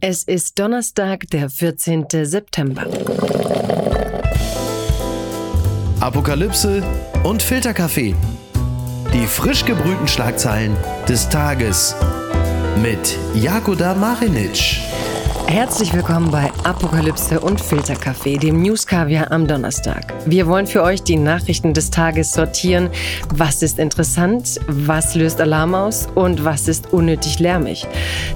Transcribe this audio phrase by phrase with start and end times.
[0.00, 2.06] Es ist Donnerstag, der 14.
[2.24, 2.86] September.
[6.00, 6.82] Apokalypse
[7.24, 8.14] und Filterkaffee.
[9.14, 10.76] Die frisch gebrühten Schlagzeilen
[11.08, 11.96] des Tages
[12.82, 14.78] mit Jakoda Marinic.
[15.48, 20.12] Herzlich willkommen bei Apokalypse und Filterkaffee, dem Newskaviar am Donnerstag.
[20.26, 22.90] Wir wollen für euch die Nachrichten des Tages sortieren.
[23.32, 24.60] Was ist interessant?
[24.66, 26.08] Was löst Alarm aus?
[26.16, 27.86] Und was ist unnötig lärmig?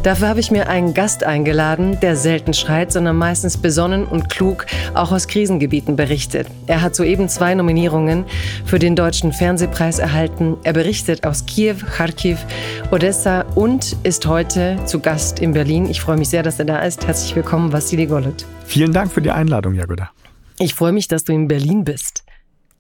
[0.05, 4.67] Dafür habe ich mir einen Gast eingeladen, der selten schreit, sondern meistens besonnen und klug
[4.95, 6.47] auch aus Krisengebieten berichtet.
[6.69, 8.25] Er hat soeben zwei Nominierungen
[8.65, 10.57] für den Deutschen Fernsehpreis erhalten.
[10.63, 12.47] Er berichtet aus Kiew, Kharkiv,
[12.93, 15.91] Odessa und ist heute zu Gast in Berlin.
[15.91, 17.00] Ich freue mich sehr, dass er da ist.
[17.05, 18.47] Herzlich willkommen, Vassili Golut.
[18.65, 20.11] Vielen Dank für die Einladung, Jagoda.
[20.59, 22.25] Ich freue mich, dass du in Berlin bist.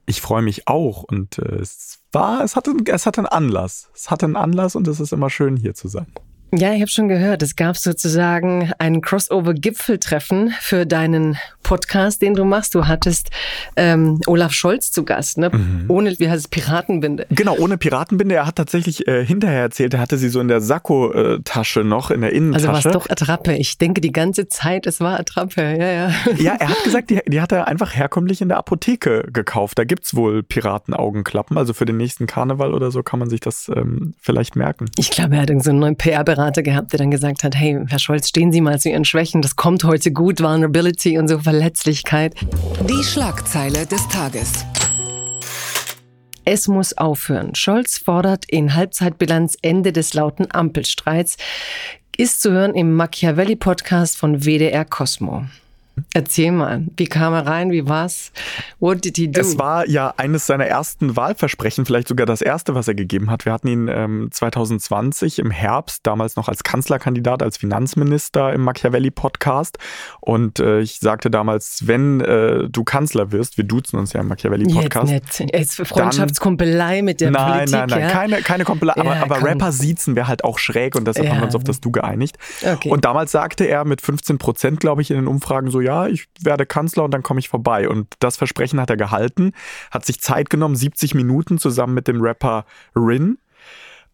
[0.06, 3.90] Ich freue mich auch und äh, es war, es hatte, es hatte einen Anlass.
[3.94, 6.06] Es hatte einen Anlass und es ist immer schön, hier zu sein.
[6.52, 12.44] Ja, ich habe schon gehört, es gab sozusagen ein Crossover-Gipfeltreffen für deinen Podcast, den du
[12.44, 12.74] machst.
[12.74, 13.30] Du hattest
[13.76, 15.50] ähm, Olaf Scholz zu Gast, ne?
[15.50, 15.84] Mhm.
[15.86, 17.26] Ohne, wie heißt es, Piratenbinde.
[17.30, 18.34] Genau, ohne Piratenbinde.
[18.34, 22.22] Er hat tatsächlich äh, hinterher erzählt, er hatte sie so in der Sakko-Tasche noch, in
[22.22, 22.68] der Innentasche.
[22.68, 23.54] Also war es doch Attrappe.
[23.54, 25.62] Ich denke die ganze Zeit, es war Attrappe.
[25.62, 26.12] Ja, ja.
[26.38, 29.78] Ja, er hat gesagt, die, die hat er einfach herkömmlich in der Apotheke gekauft.
[29.78, 31.56] Da gibt's wohl Piratenaugenklappen.
[31.56, 34.86] Also für den nächsten Karneval oder so kann man sich das ähm, vielleicht merken.
[34.98, 35.96] Ich glaube, er hat so einen neuen
[36.40, 39.42] PR-Berater gehabt, der dann gesagt hat, hey, Herr Scholz, stehen Sie mal zu Ihren Schwächen.
[39.42, 42.34] Das kommt heute gut, Vulnerability und so Verletzlichkeit.
[42.88, 44.64] Die Schlagzeile des Tages.
[46.44, 47.54] Es muss aufhören.
[47.54, 51.36] Scholz fordert in Halbzeitbilanz Ende des lauten Ampelstreits.
[52.16, 55.44] Ist zu hören im Machiavelli-Podcast von WDR Cosmo.
[56.14, 58.32] Erzähl mal, wie kam er rein, wie war's?
[58.78, 59.40] What did he do?
[59.40, 63.44] Es war ja eines seiner ersten Wahlversprechen, vielleicht sogar das erste, was er gegeben hat.
[63.44, 69.78] Wir hatten ihn ähm, 2020 im Herbst, damals noch als Kanzlerkandidat, als Finanzminister im Machiavelli-Podcast.
[70.20, 74.28] Und äh, ich sagte damals, wenn äh, du Kanzler wirst, wir duzen uns ja im
[74.28, 75.10] Machiavelli-Podcast.
[75.12, 75.54] Jetzt nicht.
[75.54, 77.72] Jetzt Freundschaftskumpelei mit der nein, Politik.
[77.72, 78.06] Nein, nein, ja?
[78.06, 78.94] nein, keine, keine Kumpelei.
[78.96, 79.44] Ja, aber, aber komm.
[79.44, 81.32] Rapper siezen wäre halt auch schräg und deshalb Ja.
[81.32, 82.36] haben wir uns auf das Du geeinigt.
[82.64, 82.90] Okay.
[82.90, 86.28] Und damals sagte er mit 15 Prozent, glaube ich, in den Umfragen so, ja, ich
[86.40, 87.88] werde Kanzler und dann komme ich vorbei.
[87.88, 89.52] Und das Versprechen hat er gehalten,
[89.90, 92.64] hat sich Zeit genommen, 70 Minuten zusammen mit dem Rapper
[92.94, 93.38] Rin.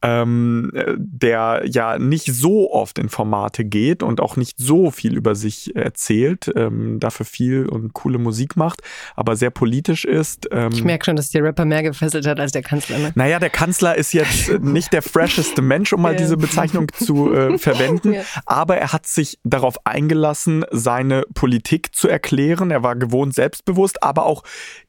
[0.02, 5.34] Ähm, der ja nicht so oft in Formate geht und auch nicht so viel über
[5.34, 8.82] sich erzählt, ähm, dafür viel und coole Musik macht,
[9.16, 10.48] aber sehr politisch ist.
[10.52, 12.98] Ähm, Ich merke schon, dass der Rapper mehr gefesselt hat als der Kanzler.
[12.98, 13.12] Ne?
[13.14, 16.18] naja, der Kanzler ist jetzt nicht der fresheste Mensch, um mal Ja.
[16.18, 18.22] diese Bezeichnung zu äh, verwenden, Ja.
[18.44, 22.70] aber er hat sich darauf eingelassen, seine Politik zu erklären.
[22.70, 24.42] Er war gewohnt selbstbewusst, aber auch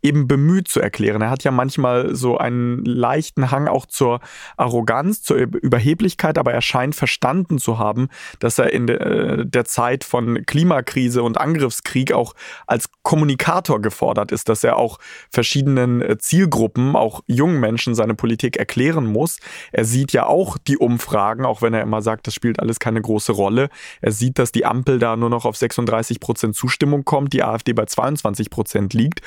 [0.04, 1.22] eben bemüht zu erklären.
[1.22, 4.20] Er hat ja manchmal so einen leichten Hang auch zur
[4.58, 8.10] Arroganz, zur Überheblichkeit, aber er scheint verstanden zu haben,
[8.40, 12.34] dass er in de, äh, der Zeit von Klimakrise und Angriffskrieg auch
[12.66, 15.00] als Kommunikator gefordert ist, dass er auch
[15.30, 19.38] verschiedenen äh, Zielgruppen, auch jungen Menschen, seine Politik erklären muss.
[19.72, 23.02] Er sieht ja auch die Umfragen, auch wenn er immer sagt, das spielt alles keine
[23.02, 23.70] große Rolle.
[24.02, 27.74] Er sieht, dass die Ampel da nur noch auf 36 Prozent Zustimmung kommt, die AfD
[27.74, 29.22] bei 22 Prozent liegt.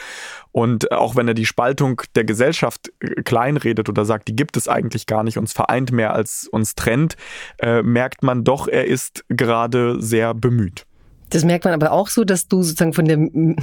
[0.52, 4.69] Und auch wenn er die Spaltung der Gesellschaft äh, kleinredet oder sagt, die gibt es
[4.69, 7.16] eigentlich gar nicht, uns vereint mehr als uns trennt,
[7.59, 10.87] äh, merkt man doch, er ist gerade sehr bemüht.
[11.31, 13.19] Das merkt man aber auch so, dass du sozusagen von der,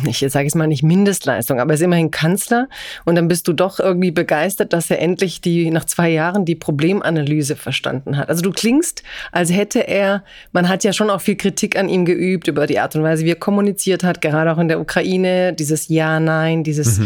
[0.07, 2.69] ich sage jetzt mal nicht Mindestleistung, aber er ist immerhin Kanzler
[3.06, 6.56] und dann bist du doch irgendwie begeistert, dass er endlich die nach zwei Jahren die
[6.56, 8.30] Problemanalyse verstanden hat.
[8.30, 12.06] Also du klingst, als hätte er, man hat ja schon auch viel Kritik an ihm
[12.06, 15.53] geübt über die Art und Weise, wie er kommuniziert hat, gerade auch in der Ukraine,
[15.53, 17.02] dieses Ja, Nein, dieses,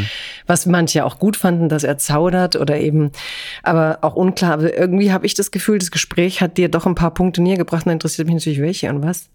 [0.52, 3.12] was manche auch gut fanden, dass er zaudert oder eben,
[3.64, 4.62] aber auch unklar.
[4.62, 7.86] Irgendwie habe ich das Gefühl, das Gespräch hat dir doch ein paar Punkte näher gebracht
[7.86, 9.30] und da interessiert mich natürlich welche und was.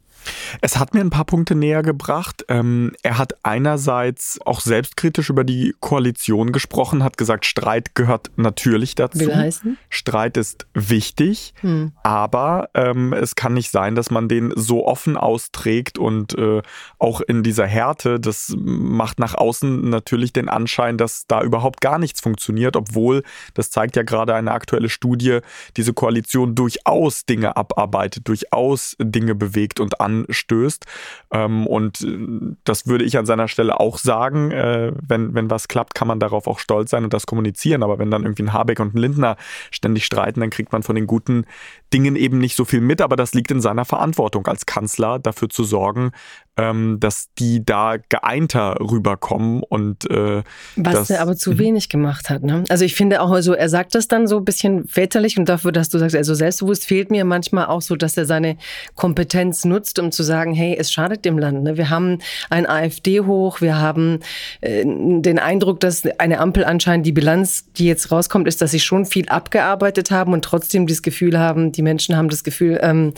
[0.61, 2.45] Es hat mir ein paar Punkte näher gebracht.
[2.49, 8.95] Ähm, er hat einerseits auch selbstkritisch über die Koalition gesprochen, hat gesagt, Streit gehört natürlich
[8.95, 9.21] dazu.
[9.21, 9.79] Will heißen?
[9.89, 11.93] Streit ist wichtig, Hm.
[12.03, 16.63] aber ähm, es kann nicht sein, dass man den so offen austrägt und äh,
[16.99, 21.99] auch in dieser Härte, das macht nach außen natürlich den Anschein, dass da überhaupt gar
[21.99, 23.23] nichts funktioniert, obwohl,
[23.55, 25.41] das zeigt ja gerade eine aktuelle Studie,
[25.77, 30.87] diese Koalition durchaus Dinge abarbeitet, durchaus Dinge bewegt und anstößt.
[31.33, 34.51] Ähm, und äh, das würde ich an seiner Stelle auch sagen.
[34.51, 37.83] Äh, wenn, wenn was klappt, kann man darauf auch stolz sein und das kommunizieren.
[37.83, 39.37] Aber wenn dann irgendwie ein Habeck und ein Lindner
[39.71, 41.45] ständig streiten, dann kriegt man von den guten
[41.93, 43.01] Dingen eben nicht so viel mit.
[43.01, 46.13] Aber das liegt in seiner Verantwortung als Kanzler, dafür zu sorgen,
[46.57, 50.43] ähm, dass die da geeinter rüberkommen und äh,
[50.77, 51.59] was er aber zu mhm.
[51.59, 52.43] wenig gemacht hat.
[52.43, 52.65] Ne?
[52.69, 55.73] Also ich finde auch, also er sagt das dann so ein bisschen väterlich und dafür,
[55.73, 58.57] dass du sagst, also selbstbewusst fehlt mir manchmal auch so, dass er seine
[58.95, 61.63] Kompetenz nutzt, um zu sagen, hey, es schadet dem Land.
[61.63, 61.77] Ne?
[61.77, 62.19] Wir haben
[62.49, 64.21] ein AfD hoch, wir haben
[64.63, 68.81] äh, den Eindruck, dass eine Ampel anscheinend die Bilanz, die jetzt rauskommt, ist, dass sie
[68.81, 73.13] schon viel abgearbeitet haben und trotzdem das Gefühl haben, die Menschen haben das Gefühl, ähm,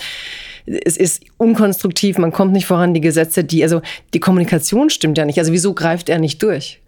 [0.66, 3.80] es ist unkonstruktiv, man kommt nicht voran, die Gesetze, die, also
[4.14, 5.38] die Kommunikation stimmt ja nicht.
[5.38, 6.80] Also wieso greift er nicht durch?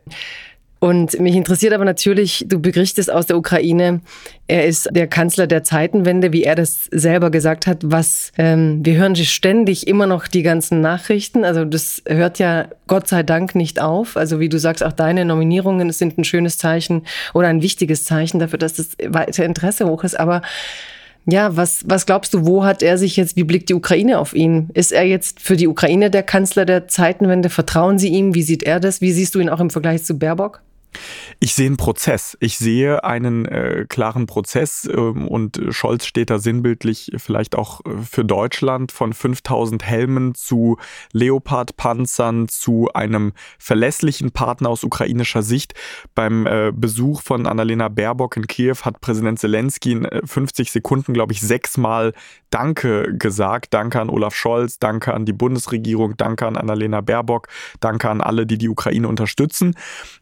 [0.80, 4.00] Und mich interessiert aber natürlich, du berichtest aus der Ukraine,
[4.46, 8.96] er ist der Kanzler der Zeitenwende, wie er das selber gesagt hat, was ähm, wir
[8.96, 11.44] hören ständig immer noch die ganzen Nachrichten.
[11.44, 14.16] Also das hört ja Gott sei Dank nicht auf.
[14.16, 17.02] Also wie du sagst, auch deine Nominierungen sind ein schönes Zeichen
[17.34, 20.18] oder ein wichtiges Zeichen dafür, dass das weite Interesse hoch ist.
[20.18, 20.40] Aber
[21.26, 24.34] ja, was, was glaubst du, wo hat er sich jetzt, wie blickt die Ukraine auf
[24.34, 24.70] ihn?
[24.74, 27.50] Ist er jetzt für die Ukraine der Kanzler der Zeitenwende?
[27.50, 28.34] Vertrauen Sie ihm?
[28.34, 29.00] Wie sieht er das?
[29.00, 30.62] Wie siehst du ihn auch im Vergleich zu Baerbock?
[31.38, 32.36] Ich sehe einen Prozess.
[32.40, 38.02] Ich sehe einen äh, klaren Prozess ähm, und Scholz steht da sinnbildlich vielleicht auch äh,
[38.08, 40.76] für Deutschland von 5000 Helmen zu
[41.12, 45.74] Leopard-Panzern zu einem verlässlichen Partner aus ukrainischer Sicht.
[46.14, 51.14] Beim äh, Besuch von Annalena Baerbock in Kiew hat Präsident Zelensky in 50 äh, Sekunden,
[51.14, 52.12] glaube ich, sechsmal
[52.50, 53.72] Danke gesagt.
[53.72, 57.46] Danke an Olaf Scholz, danke an die Bundesregierung, danke an Annalena Baerbock,
[57.78, 59.76] danke an alle, die die Ukraine unterstützen.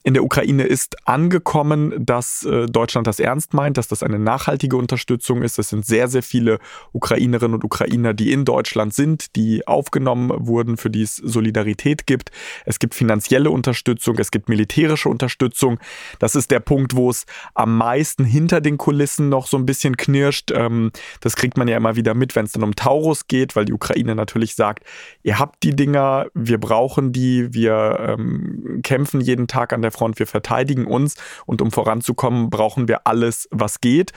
[0.04, 4.76] In der Ukraine ist angekommen, dass äh, Deutschland das ernst meint, dass das eine nachhaltige
[4.76, 5.58] Unterstützung ist.
[5.58, 6.58] Es sind sehr, sehr viele
[6.92, 12.30] Ukrainerinnen und Ukrainer, die in Deutschland sind, die aufgenommen wurden, für die es Solidarität gibt.
[12.64, 15.78] Es gibt finanzielle Unterstützung, es gibt militärische Unterstützung.
[16.18, 17.24] Das ist der Punkt, wo es
[17.54, 20.50] am meisten hinter den Kulissen noch so ein bisschen knirscht.
[20.52, 20.90] Ähm,
[21.20, 23.72] das kriegt man ja immer wieder mit, wenn es dann um Taurus geht, weil die
[23.72, 24.84] Ukraine natürlich sagt,
[25.22, 30.18] ihr habt die Dinger, wir brauchen die, wir ähm, kämpfen jeden Tag an der Front,
[30.18, 30.47] wir verteidigen
[30.86, 31.16] uns
[31.46, 34.12] und um voranzukommen, brauchen wir alles, was geht.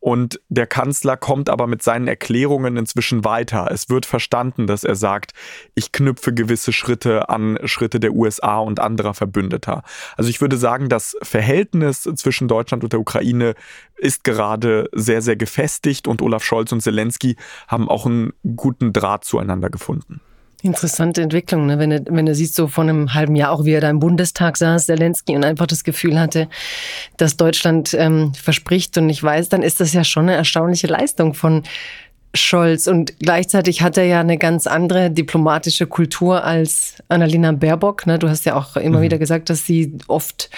[0.00, 3.68] Und der Kanzler kommt aber mit seinen Erklärungen inzwischen weiter.
[3.72, 5.32] Es wird verstanden, dass er sagt,
[5.74, 9.82] ich knüpfe gewisse Schritte an Schritte der USA und anderer Verbündeter.
[10.16, 13.54] Also ich würde sagen, das Verhältnis zwischen Deutschland und der Ukraine
[13.96, 17.36] ist gerade sehr, sehr gefestigt und Olaf Scholz und Zelensky
[17.66, 20.20] haben auch einen guten Draht zueinander gefunden.
[20.62, 21.78] Interessante Entwicklung, ne?
[21.78, 24.00] wenn, du, wenn du siehst, so vor einem halben Jahr auch, wie er da im
[24.00, 26.48] Bundestag saß, Zelensky, und einfach das Gefühl hatte,
[27.18, 31.34] dass Deutschland ähm, verspricht und nicht weiß, dann ist das ja schon eine erstaunliche Leistung
[31.34, 31.62] von
[32.36, 32.86] Scholz.
[32.86, 38.06] Und gleichzeitig hat er ja eine ganz andere diplomatische Kultur als Annalena Baerbock.
[38.06, 38.18] Ne?
[38.18, 39.02] Du hast ja auch immer mhm.
[39.02, 40.50] wieder gesagt, dass sie oft,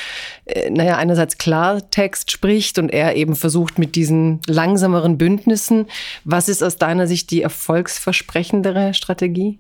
[0.47, 5.87] äh, naja, einerseits Klartext spricht und er eben versucht mit diesen langsameren Bündnissen.
[6.25, 9.59] Was ist aus deiner Sicht die erfolgsversprechendere Strategie?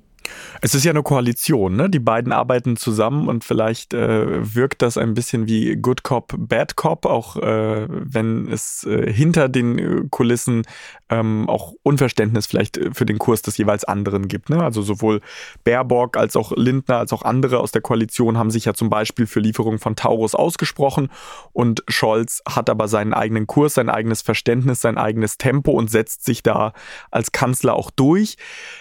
[0.60, 1.88] Es ist ja eine Koalition, ne?
[1.88, 6.76] Die beiden arbeiten zusammen und vielleicht äh, wirkt das ein bisschen wie Good Cop, Bad
[6.76, 10.62] Cop, auch äh, wenn es äh, hinter den äh, Kulissen
[11.10, 14.50] ähm, auch Unverständnis vielleicht äh, für den Kurs des jeweils anderen gibt.
[14.50, 14.62] Ne?
[14.62, 15.20] Also sowohl
[15.64, 19.26] Baerbock als auch Lindner als auch andere aus der Koalition haben sich ja zum Beispiel
[19.26, 21.10] für Lieferungen von Taurus ausgesprochen
[21.52, 26.25] und Scholz hat aber seinen eigenen Kurs, sein eigenes Verständnis, sein eigenes Tempo und setzt
[26.25, 26.72] sich da
[27.11, 28.37] als Kanzler auch durch.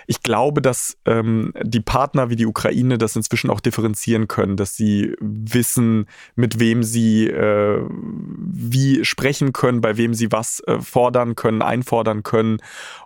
[0.07, 4.75] Ich glaube, dass ähm, die Partner wie die Ukraine das inzwischen auch differenzieren können, dass
[4.75, 11.35] sie wissen, mit wem sie äh, wie sprechen können, bei wem sie was äh, fordern
[11.35, 12.58] können, einfordern können.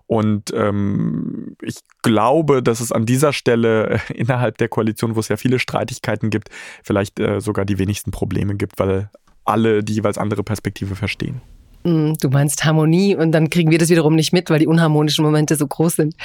[0.08, 5.28] Und ähm, ich glaube, dass es an dieser Stelle äh, innerhalb der Koalition, wo es
[5.28, 6.50] ja viele Streitigkeiten gibt,
[6.84, 9.10] vielleicht äh, sogar die wenigsten Probleme gibt, weil
[9.46, 11.41] alle die jeweils andere Perspektive verstehen.
[11.84, 15.25] Mm, du meinst Harmonie und dann kriegen wir das wiederum nicht mit, weil die unharmonischen
[15.25, 16.15] Momente so groß sind.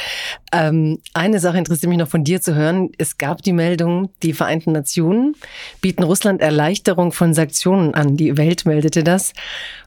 [0.52, 2.90] Ähm, eine Sache interessiert mich noch von dir zu hören.
[2.98, 5.34] Es gab die Meldung, die Vereinten Nationen
[5.80, 8.16] bieten Russland Erleichterung von Sanktionen an.
[8.16, 9.32] Die Welt meldete das.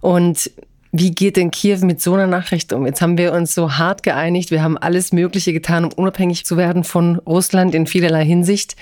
[0.02, 0.52] Und
[0.92, 2.86] wie geht denn Kiew mit so einer Nachricht um?
[2.86, 6.58] Jetzt haben wir uns so hart geeinigt, wir haben alles Mögliche getan, um unabhängig zu
[6.58, 8.76] werden von Russland in vielerlei Hinsicht.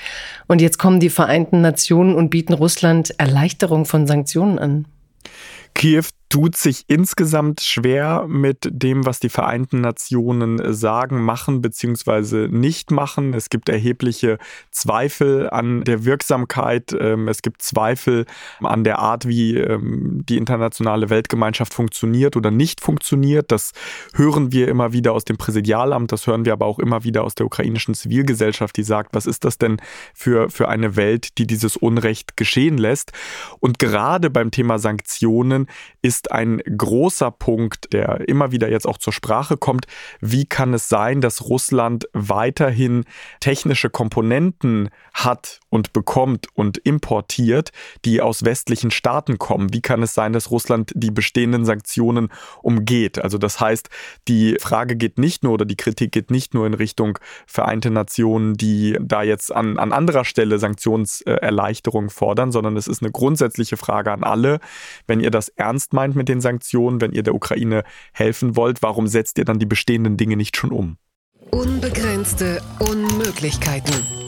[0.48, 4.86] Und jetzt kommen die Vereinten Nationen und bieten Russland Erleichterung von Sanktionen an.
[5.74, 12.48] Kiew tut sich insgesamt schwer mit dem, was die Vereinten Nationen sagen, machen bzw.
[12.50, 13.34] nicht machen.
[13.34, 14.38] Es gibt erhebliche
[14.72, 16.96] Zweifel an der Wirksamkeit.
[17.00, 18.26] Ähm, es gibt Zweifel
[18.62, 23.52] an der Art, wie ähm, die internationale Weltgemeinschaft funktioniert oder nicht funktioniert.
[23.52, 23.72] Das
[24.14, 27.36] hören wir immer wieder aus dem Präsidialamt, das hören wir aber auch immer wieder aus
[27.36, 29.78] der ukrainischen Zivilgesellschaft, die sagt, was ist das denn
[30.14, 33.14] für, für eine Welt, die dieses Unrecht geschehen lässt?
[33.60, 35.68] Und gerade beim Thema Sanktionen
[36.02, 39.86] ist ist ein großer Punkt, der immer wieder jetzt auch zur Sprache kommt.
[40.20, 43.06] Wie kann es sein, dass Russland weiterhin
[43.40, 47.72] technische Komponenten hat und bekommt und importiert,
[48.04, 49.74] die aus westlichen Staaten kommen?
[49.74, 52.30] Wie kann es sein, dass Russland die bestehenden Sanktionen
[52.64, 53.20] umgeht?
[53.20, 53.90] Also das heißt,
[54.28, 58.56] die Frage geht nicht nur oder die Kritik geht nicht nur in Richtung Vereinte Nationen,
[58.56, 64.12] die da jetzt an, an anderer Stelle Sanktionserleichterungen fordern, sondern es ist eine grundsätzliche Frage
[64.12, 64.60] an alle.
[65.06, 67.84] Wenn ihr das ernst meint mit den Sanktionen, wenn ihr der Ukraine
[68.14, 70.98] helfen wollt, warum setzt ihr dann die bestehenden Dinge nicht schon um?
[71.52, 74.27] Unbegrenzte Unmöglichkeiten.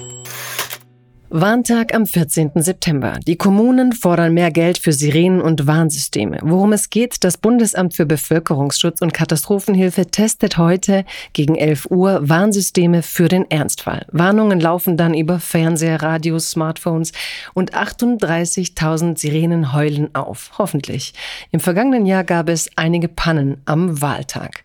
[1.32, 2.54] Warntag am 14.
[2.56, 3.20] September.
[3.28, 6.40] Die Kommunen fordern mehr Geld für Sirenen und Warnsysteme.
[6.42, 13.04] Worum es geht, das Bundesamt für Bevölkerungsschutz und Katastrophenhilfe testet heute gegen 11 Uhr Warnsysteme
[13.04, 14.08] für den Ernstfall.
[14.12, 17.12] Warnungen laufen dann über Fernseher, Radios, Smartphones
[17.54, 20.54] und 38.000 Sirenen heulen auf.
[20.58, 21.14] Hoffentlich.
[21.52, 24.64] Im vergangenen Jahr gab es einige Pannen am Wahltag.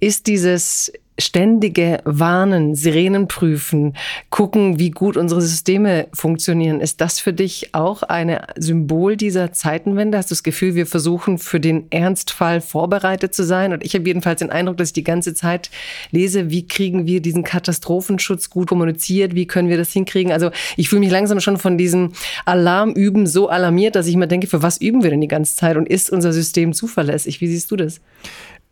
[0.00, 0.90] Ist dieses
[1.20, 3.94] ständige Warnen, Sirenen prüfen,
[4.30, 6.80] gucken, wie gut unsere Systeme funktionieren.
[6.80, 10.18] Ist das für dich auch ein Symbol dieser Zeitenwende?
[10.18, 13.72] Hast du das Gefühl, wir versuchen für den Ernstfall vorbereitet zu sein?
[13.72, 15.70] Und ich habe jedenfalls den Eindruck, dass ich die ganze Zeit
[16.10, 19.34] lese, wie kriegen wir diesen Katastrophenschutz gut kommuniziert?
[19.34, 20.32] Wie können wir das hinkriegen?
[20.32, 22.12] Also ich fühle mich langsam schon von diesem
[22.44, 25.76] Alarmüben so alarmiert, dass ich mir denke, für was üben wir denn die ganze Zeit?
[25.76, 27.40] Und ist unser System zuverlässig?
[27.40, 28.00] Wie siehst du das?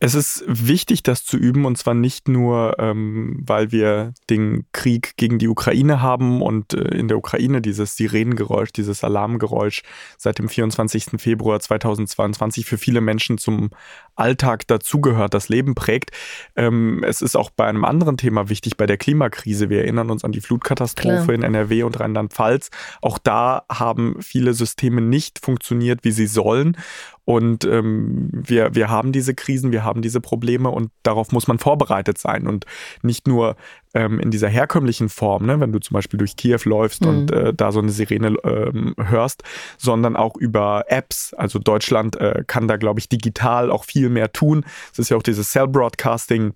[0.00, 5.16] Es ist wichtig, das zu üben, und zwar nicht nur, ähm, weil wir den Krieg
[5.16, 9.82] gegen die Ukraine haben und äh, in der Ukraine dieses Sirenengeräusch, dieses Alarmgeräusch
[10.16, 11.20] seit dem 24.
[11.20, 13.70] Februar 2022 für viele Menschen zum
[14.18, 16.10] Alltag dazugehört, das Leben prägt.
[16.56, 19.70] Ähm, es ist auch bei einem anderen Thema wichtig, bei der Klimakrise.
[19.70, 21.34] Wir erinnern uns an die Flutkatastrophe Klar.
[21.34, 22.70] in NRW und Rheinland-Pfalz.
[23.00, 26.76] Auch da haben viele Systeme nicht funktioniert, wie sie sollen.
[27.24, 31.58] Und ähm, wir, wir haben diese Krisen, wir haben diese Probleme und darauf muss man
[31.58, 32.46] vorbereitet sein.
[32.46, 32.64] Und
[33.02, 33.56] nicht nur
[33.94, 37.08] ähm, in dieser herkömmlichen Form, ne, wenn du zum Beispiel durch Kiew läufst mhm.
[37.08, 39.42] und äh, da so eine Sirene ähm, hörst,
[39.76, 41.34] sondern auch über Apps.
[41.34, 44.64] Also Deutschland äh, kann da, glaube ich, digital auch viel mehr tun.
[44.92, 46.54] Es ist ja auch dieses Cell Broadcasting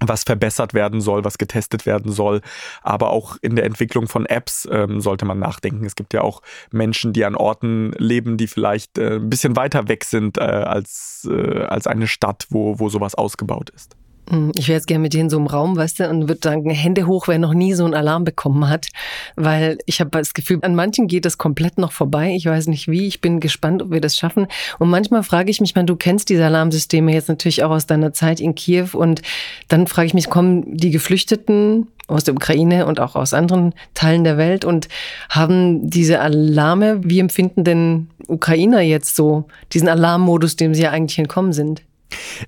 [0.00, 2.40] was verbessert werden soll, was getestet werden soll.
[2.82, 5.84] Aber auch in der Entwicklung von Apps ähm, sollte man nachdenken.
[5.84, 9.88] Es gibt ja auch Menschen, die an Orten leben, die vielleicht äh, ein bisschen weiter
[9.88, 13.96] weg sind äh, als, äh, als eine Stadt, wo, wo sowas ausgebaut ist.
[14.30, 16.70] Hm, ich wäre jetzt gerne mit in so einem Raum, weißt du, und würde sagen,
[16.70, 18.88] Hände hoch, wer noch nie so einen Alarm bekommen hat.
[19.34, 22.32] Weil ich habe das Gefühl, an manchen geht das komplett noch vorbei.
[22.36, 23.06] Ich weiß nicht wie.
[23.08, 24.46] Ich bin gespannt, ob wir das schaffen.
[24.78, 28.12] Und manchmal frage ich mich, man, du kennst diese Alarmsysteme jetzt natürlich auch aus deiner
[28.12, 28.90] Zeit in Kiew.
[28.92, 29.20] Und
[29.68, 34.24] dann frage ich mich, kommen die Geflüchteten aus der Ukraine und auch aus anderen Teilen
[34.24, 34.88] der Welt und
[35.28, 41.18] haben diese Alarme, wie empfinden denn Ukrainer jetzt so diesen Alarmmodus, dem sie ja eigentlich
[41.18, 41.82] entkommen sind?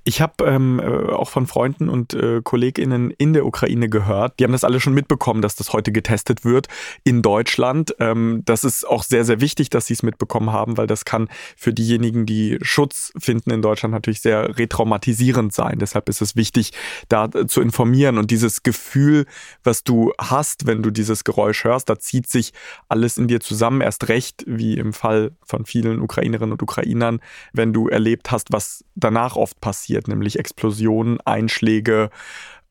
[0.05, 4.45] Ich habe ähm, äh, auch von Freunden und äh, KollegInnen in der Ukraine gehört, die
[4.45, 6.69] haben das alle schon mitbekommen, dass das heute getestet wird
[7.05, 7.95] in Deutschland.
[7.99, 11.29] Ähm, das ist auch sehr, sehr wichtig, dass sie es mitbekommen haben, weil das kann
[11.57, 15.79] für diejenigen, die Schutz finden in Deutschland, natürlich sehr retraumatisierend sein.
[15.79, 16.73] Deshalb ist es wichtig,
[17.09, 19.27] da äh, zu informieren und dieses Gefühl,
[19.65, 22.53] was du hast, wenn du dieses Geräusch hörst, da zieht sich
[22.89, 23.81] alles in dir zusammen.
[23.81, 27.21] Erst recht, wie im Fall von vielen Ukrainerinnen und Ukrainern,
[27.53, 32.11] wenn du erlebt hast, was danach oft oft passiert, nämlich Explosionen, Einschläge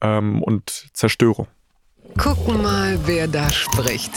[0.02, 1.48] ähm, und Zerstörung.
[2.18, 4.12] Gucken mal, wer da spricht.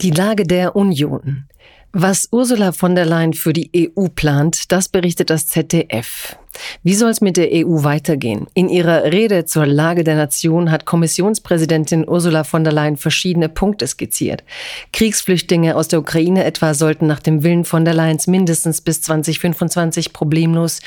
[0.00, 1.48] Die Lage der Union.
[1.92, 6.36] Was Ursula von der Leyen für die EU plant, das berichtet das ZDF.
[6.82, 8.46] Wie soll es mit der EU weitergehen?
[8.54, 13.86] In ihrer Rede zur Lage der Nation hat Kommissionspräsidentin Ursula von der Leyen verschiedene Punkte
[13.86, 14.44] skizziert.
[14.92, 20.12] Kriegsflüchtlinge aus der Ukraine etwa sollten nach dem Willen von der Leyen mindestens bis 2025
[20.12, 20.80] problemlos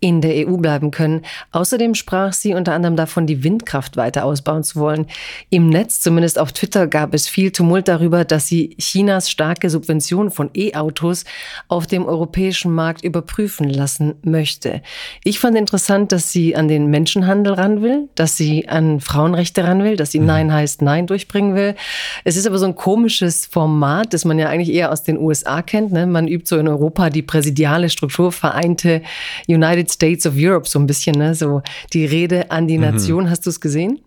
[0.00, 1.22] in der EU bleiben können.
[1.52, 5.06] Außerdem sprach sie unter anderem davon, die Windkraft weiter ausbauen zu wollen.
[5.50, 10.30] Im Netz, zumindest auf Twitter, gab es viel Tumult darüber, dass sie Chinas starke Subventionen
[10.30, 11.24] von E-Autos
[11.68, 14.82] auf dem europäischen Markt überprüfen lassen möchte.
[15.24, 19.82] Ich fand interessant, dass sie an den Menschenhandel ran will, dass sie an Frauenrechte ran
[19.82, 20.26] will, dass sie mhm.
[20.26, 21.74] Nein heißt Nein durchbringen will.
[22.24, 25.62] Es ist aber so ein komisches Format, das man ja eigentlich eher aus den USA
[25.62, 25.92] kennt.
[25.92, 26.06] Ne?
[26.06, 29.02] Man übt so in Europa die präsidiale Struktur, vereinte
[29.48, 31.34] United States of Europe so ein bisschen, ne?
[31.34, 32.84] so die Rede an die mhm.
[32.84, 33.24] Nation.
[33.24, 33.30] Mhm.
[33.30, 34.00] Hast du es gesehen?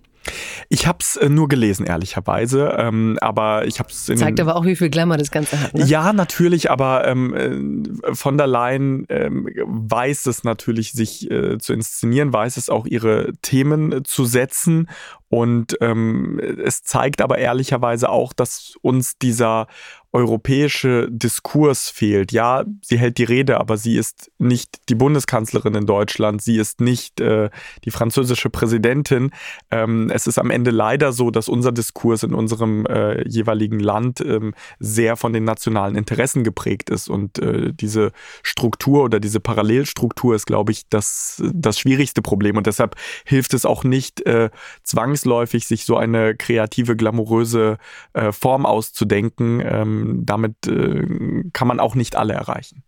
[0.69, 2.75] Ich habe es äh, nur gelesen, ehrlicherweise.
[2.77, 5.73] Ähm, aber ich habe es Zeigt aber auch, wie viel Glamour das Ganze hat.
[5.73, 5.85] Ne?
[5.85, 11.73] Ja, natürlich, aber ähm, äh, von der Leyen ähm, weiß es natürlich, sich äh, zu
[11.73, 14.87] inszenieren, weiß es auch, ihre Themen äh, zu setzen
[15.29, 19.67] Und ähm, es zeigt aber ehrlicherweise auch, dass uns dieser
[20.11, 22.31] europäische Diskurs fehlt.
[22.31, 26.81] Ja, sie hält die Rede, aber sie ist nicht die Bundeskanzlerin in Deutschland, sie ist
[26.81, 27.51] nicht äh,
[27.85, 29.29] die französische Präsidentin.
[29.69, 34.19] Ähm, es ist am Ende leider so, dass unser Diskurs in unserem äh, jeweiligen Land
[34.21, 37.07] ähm, sehr von den nationalen Interessen geprägt ist.
[37.07, 38.11] Und äh, diese
[38.41, 42.57] Struktur oder diese Parallelstruktur ist, glaube ich, das, das schwierigste Problem.
[42.57, 44.49] Und deshalb hilft es auch nicht äh,
[44.81, 47.77] zwangsläufig, sich so eine kreative, glamouröse
[48.13, 49.61] äh, Form auszudenken.
[49.63, 52.83] Ähm, damit äh, kann man auch nicht alle erreichen.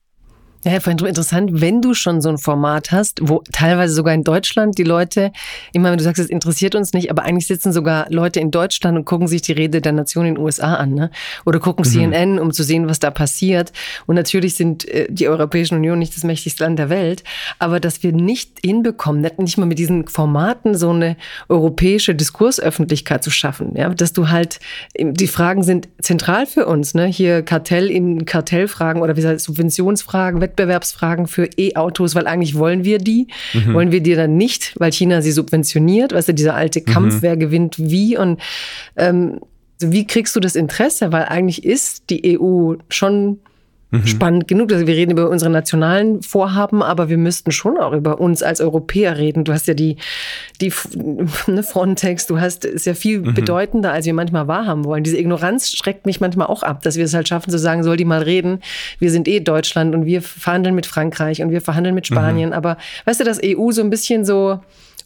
[0.64, 4.78] Ja, vorhin interessant, wenn du schon so ein Format hast, wo teilweise sogar in Deutschland
[4.78, 5.32] die Leute,
[5.74, 8.96] immer wenn du sagst, es interessiert uns nicht, aber eigentlich sitzen sogar Leute in Deutschland
[8.96, 11.10] und gucken sich die Rede der Nation in den USA an, ne?
[11.48, 11.90] Oder gucken mhm.
[11.90, 13.74] CNN, um zu sehen, was da passiert.
[14.06, 17.24] Und natürlich sind äh, die Europäischen Union nicht das mächtigste Land der Welt,
[17.58, 21.18] aber dass wir nicht hinbekommen, nicht mal mit diesen Formaten so eine
[21.50, 23.90] europäische Diskursöffentlichkeit zu schaffen, ja?
[23.90, 24.60] Dass du halt,
[24.96, 27.08] die Fragen sind zentral für uns, ne?
[27.08, 32.98] Hier Kartell in Kartellfragen oder wie gesagt, Subventionsfragen, Wettbewerbsfragen für E-Autos, weil eigentlich wollen wir
[32.98, 33.28] die.
[33.54, 33.74] Mhm.
[33.74, 36.14] Wollen wir die dann nicht, weil China sie subventioniert?
[36.14, 37.22] Weißt du, dieser alte Kampf, mhm.
[37.22, 38.40] wer gewinnt wie und
[38.98, 39.40] ähm,
[39.80, 41.12] wie kriegst du das Interesse?
[41.12, 43.40] Weil eigentlich ist die EU schon
[43.92, 44.08] mhm.
[44.08, 44.72] spannend genug.
[44.72, 48.62] Also wir reden über unsere nationalen Vorhaben, aber wir müssten schon auch über uns als
[48.62, 49.44] Europäer reden.
[49.44, 49.98] Du hast ja die,
[50.60, 50.74] die
[51.48, 53.34] ne, Frontex, du hast, ist ja viel mhm.
[53.34, 55.04] bedeutender, als wir manchmal wahrhaben wollen.
[55.04, 57.98] Diese Ignoranz schreckt mich manchmal auch ab, dass wir es halt schaffen zu sagen, soll
[57.98, 58.62] die mal reden.
[59.00, 62.50] Wir sind eh Deutschland und wir verhandeln mit Frankreich und wir verhandeln mit Spanien.
[62.50, 62.56] Mhm.
[62.56, 64.60] Aber weißt du, dass EU so ein bisschen so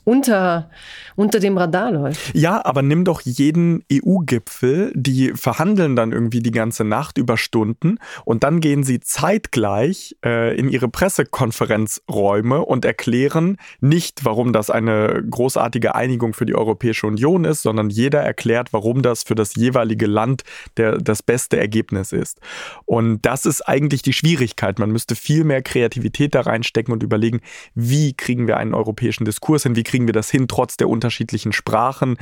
[0.04, 0.70] unter,
[1.16, 2.36] unter dem Radar läuft.
[2.36, 8.00] Ja, aber nimm doch jeden EU-Gipfel, die verhandeln dann irgendwie die ganze Nacht über Stunden
[8.26, 15.24] und dann gehen sie zeitgleich äh, in ihre Pressekonferenzräume und erklären nicht, warum das eine
[15.30, 20.08] großartige Einigung für die Europäische Union ist, sondern jeder erklärt, warum das für das jeweilige
[20.08, 20.44] Land
[20.78, 22.40] der, das beste Ergebnis ist.
[22.86, 24.80] Und das ist eigentlich die Schwierigkeit.
[24.80, 27.42] Man müsste viel mehr Kreativität da reinstecken und überlegen,
[27.74, 31.54] wie kriegen wir einen europäischen Diskurs hin, wie kriegen wir das hin, trotz der unterschiedlichen
[31.54, 32.18] Sprachen,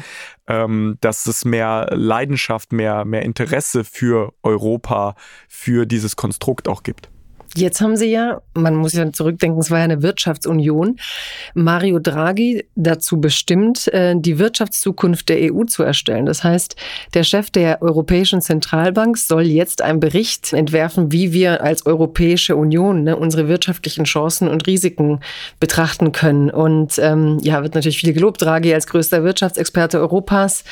[0.48, 5.16] ähm, dass es mehr Leidenschaft, mehr, mehr Interesse für Europa,
[5.48, 7.13] für dieses Konstrukt auch gibt.
[7.56, 10.98] Jetzt haben Sie ja, man muss ja zurückdenken, es war ja eine Wirtschaftsunion,
[11.54, 16.26] Mario Draghi dazu bestimmt, äh, die Wirtschaftszukunft der EU zu erstellen.
[16.26, 16.76] Das heißt,
[17.14, 23.04] der Chef der Europäischen Zentralbank soll jetzt einen Bericht entwerfen, wie wir als Europäische Union
[23.04, 25.20] ne, unsere wirtschaftlichen Chancen und Risiken
[25.60, 26.50] betrachten können.
[26.50, 30.64] Und ähm, ja, wird natürlich viel gelobt, Draghi als größter Wirtschaftsexperte Europas.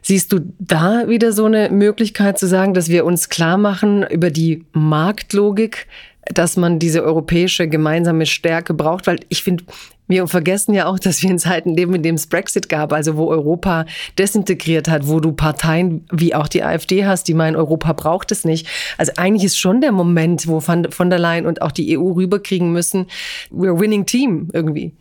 [0.00, 4.30] Siehst du da wieder so eine Möglichkeit zu sagen, dass wir uns klar machen über
[4.30, 5.86] die Marktlogik,
[6.26, 9.64] dass man diese europäische gemeinsame Stärke braucht, weil ich finde,
[10.08, 13.16] wir vergessen ja auch, dass wir in Zeiten leben, in dem es Brexit gab, also
[13.16, 13.86] wo Europa
[14.18, 18.44] desintegriert hat, wo du Parteien wie auch die AfD hast, die meinen, Europa braucht es
[18.44, 18.66] nicht.
[18.98, 22.72] Also eigentlich ist schon der Moment, wo von der Leyen und auch die EU rüberkriegen
[22.72, 23.06] müssen,
[23.50, 24.92] we're winning team irgendwie.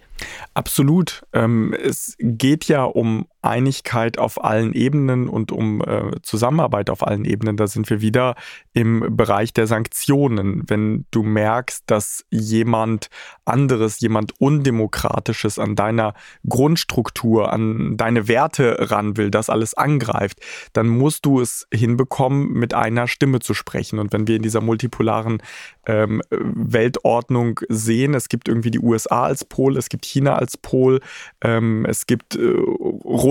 [0.53, 1.23] Absolut.
[1.33, 7.25] Ähm, es geht ja um Einigkeit auf allen Ebenen und um äh, Zusammenarbeit auf allen
[7.25, 7.57] Ebenen.
[7.57, 8.35] Da sind wir wieder
[8.73, 10.63] im Bereich der Sanktionen.
[10.67, 13.09] Wenn du merkst, dass jemand
[13.45, 16.13] anderes, jemand Undemokratisches an deiner
[16.47, 20.39] Grundstruktur, an deine Werte ran will, das alles angreift,
[20.73, 23.97] dann musst du es hinbekommen, mit einer Stimme zu sprechen.
[23.97, 25.41] Und wenn wir in dieser multipolaren
[25.87, 30.99] ähm, Weltordnung sehen, es gibt irgendwie die USA als Pol, es gibt China als Pol,
[31.43, 33.30] ähm, es gibt äh, Russland,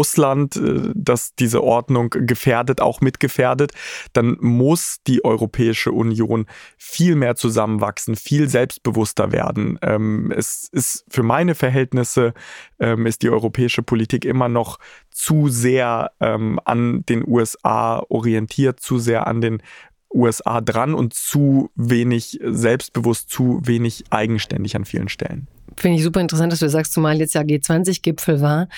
[0.57, 3.73] äh, das diese Ordnung gefährdet, auch mitgefährdet,
[4.13, 9.79] dann muss die Europäische Union viel mehr zusammenwachsen, viel selbstbewusster werden.
[9.83, 12.35] Ähm, es ist für meine Verhältnisse
[12.79, 14.79] ähm, ist die europäische Politik immer noch
[15.11, 19.63] zu sehr ähm, an den USA orientiert, zu sehr an den
[20.13, 25.47] USA dran und zu wenig selbstbewusst, zu wenig eigenständig an vielen Stellen.
[25.77, 28.69] Finde ich super interessant, dass du sagst, zumal jetzt ja G20-Gipfel war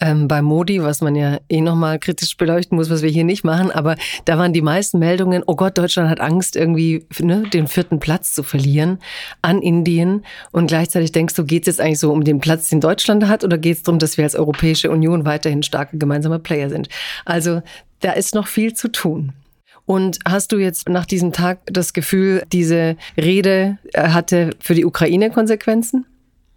[0.00, 3.44] ähm, bei Modi, was man ja eh nochmal kritisch beleuchten muss, was wir hier nicht
[3.44, 3.70] machen.
[3.70, 8.00] Aber da waren die meisten Meldungen, oh Gott, Deutschland hat Angst, irgendwie ne, den vierten
[8.00, 8.98] Platz zu verlieren
[9.42, 10.24] an Indien.
[10.50, 13.44] Und gleichzeitig denkst du, geht es jetzt eigentlich so um den Platz, den Deutschland hat,
[13.44, 16.88] oder geht es darum, dass wir als Europäische Union weiterhin starke gemeinsame Player sind?
[17.24, 17.62] Also
[18.00, 19.32] da ist noch viel zu tun.
[19.90, 25.30] Und hast du jetzt nach diesem Tag das Gefühl, diese Rede hatte für die Ukraine
[25.32, 26.06] Konsequenzen?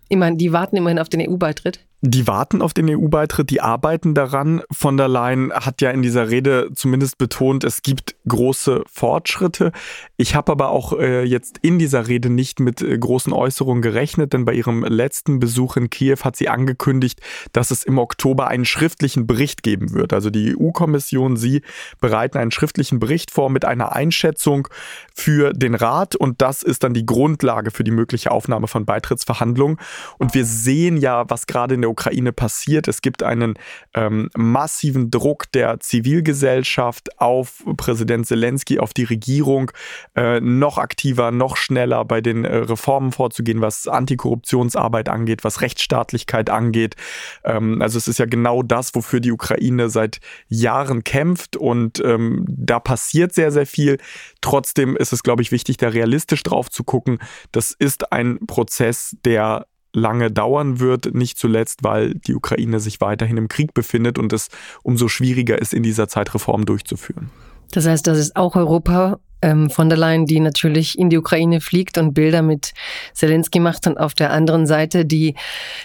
[0.08, 1.80] Ich meine, die warten immerhin auf den EU-Beitritt.
[2.05, 4.61] Die warten auf den EU-Beitritt, die arbeiten daran.
[4.69, 9.71] Von der Leyen hat ja in dieser Rede zumindest betont, es gibt große Fortschritte.
[10.17, 14.33] Ich habe aber auch äh, jetzt in dieser Rede nicht mit äh, großen Äußerungen gerechnet,
[14.33, 17.21] denn bei ihrem letzten Besuch in Kiew hat sie angekündigt,
[17.53, 20.11] dass es im Oktober einen schriftlichen Bericht geben wird.
[20.11, 21.61] Also die EU-Kommission, sie
[22.01, 24.67] bereiten einen schriftlichen Bericht vor mit einer Einschätzung
[25.15, 29.77] für den Rat und das ist dann die Grundlage für die mögliche Aufnahme von Beitrittsverhandlungen.
[30.17, 32.88] Und wir sehen ja, was gerade in der Ukraine passiert.
[32.88, 33.53] Es gibt einen
[33.93, 39.71] ähm, massiven Druck der Zivilgesellschaft auf Präsident Zelensky, auf die Regierung,
[40.15, 46.49] äh, noch aktiver, noch schneller bei den äh, Reformen vorzugehen, was Antikorruptionsarbeit angeht, was Rechtsstaatlichkeit
[46.49, 46.95] angeht.
[47.43, 52.45] Ähm, also es ist ja genau das, wofür die Ukraine seit Jahren kämpft und ähm,
[52.49, 53.97] da passiert sehr, sehr viel.
[54.41, 57.19] Trotzdem ist es, glaube ich, wichtig, da realistisch drauf zu gucken.
[57.51, 63.38] Das ist ein Prozess, der lange dauern wird, nicht zuletzt, weil die Ukraine sich weiterhin
[63.38, 64.49] im Krieg befindet und es
[64.82, 67.29] umso schwieriger ist, in dieser Zeit Reformen durchzuführen.
[67.71, 71.60] Das heißt, das ist auch Europa ähm, von der Leyen, die natürlich in die Ukraine
[71.60, 72.73] fliegt und Bilder mit
[73.13, 75.36] Zelensky macht und auf der anderen Seite die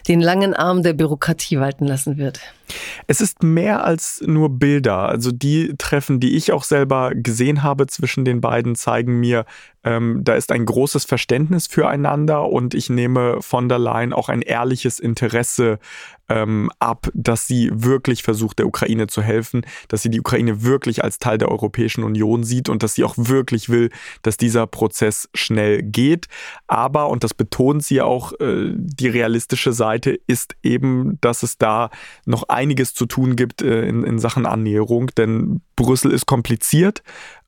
[0.06, 2.40] den langen Arm der Bürokratie walten lassen wird.
[3.06, 5.08] Es ist mehr als nur Bilder.
[5.08, 9.44] Also die Treffen, die ich auch selber gesehen habe zwischen den beiden, zeigen mir,
[9.88, 14.42] ähm, da ist ein großes Verständnis füreinander und ich nehme von der Leyen auch ein
[14.42, 15.78] ehrliches Interesse
[16.28, 21.02] ähm, ab, dass sie wirklich versucht, der Ukraine zu helfen, dass sie die Ukraine wirklich
[21.02, 23.88] als Teil der Europäischen Union sieht und dass sie auch wirklich will,
[24.20, 26.26] dass dieser Prozess schnell geht.
[26.66, 31.88] Aber, und das betont sie auch, äh, die realistische Seite ist eben, dass es da
[32.26, 37.02] noch einiges zu tun gibt äh, in, in Sachen Annäherung, denn Brüssel ist kompliziert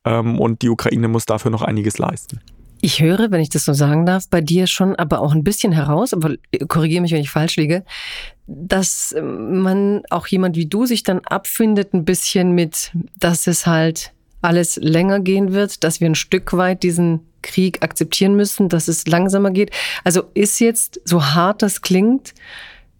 [0.05, 2.39] ähm, und die Ukraine muss dafür noch einiges leisten.
[2.83, 5.71] Ich höre, wenn ich das so sagen darf, bei dir schon aber auch ein bisschen
[5.71, 6.33] heraus, aber
[6.67, 7.83] korrigiere mich, wenn ich falsch liege,
[8.47, 14.13] dass man auch jemand wie du sich dann abfindet ein bisschen mit, dass es halt
[14.41, 19.05] alles länger gehen wird, dass wir ein Stück weit diesen Krieg akzeptieren müssen, dass es
[19.05, 19.71] langsamer geht.
[20.03, 22.33] Also ist jetzt, so hart das klingt,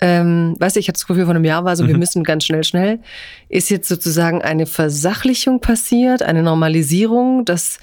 [0.04, 1.90] ähm, weißt du, ich hatte das Gefühl, vor einem Jahr war so, mhm.
[1.90, 3.00] wir müssen ganz schnell, schnell.
[3.50, 7.78] Ist jetzt sozusagen eine Versachlichung passiert, eine Normalisierung, dass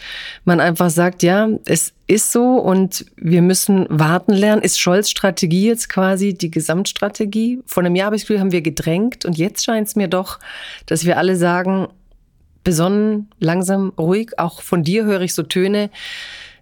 [0.44, 4.62] man einfach sagt, ja, es ist so und wir müssen warten lernen.
[4.62, 7.60] Ist Scholz Strategie jetzt quasi die Gesamtstrategie?
[7.66, 10.08] Vor einem Jahr habe ich das Gefühl, haben wir gedrängt und jetzt scheint es mir
[10.08, 10.40] doch,
[10.86, 11.86] dass wir alle sagen,
[12.64, 14.38] besonnen, langsam, ruhig.
[14.38, 15.90] Auch von dir höre ich so Töne,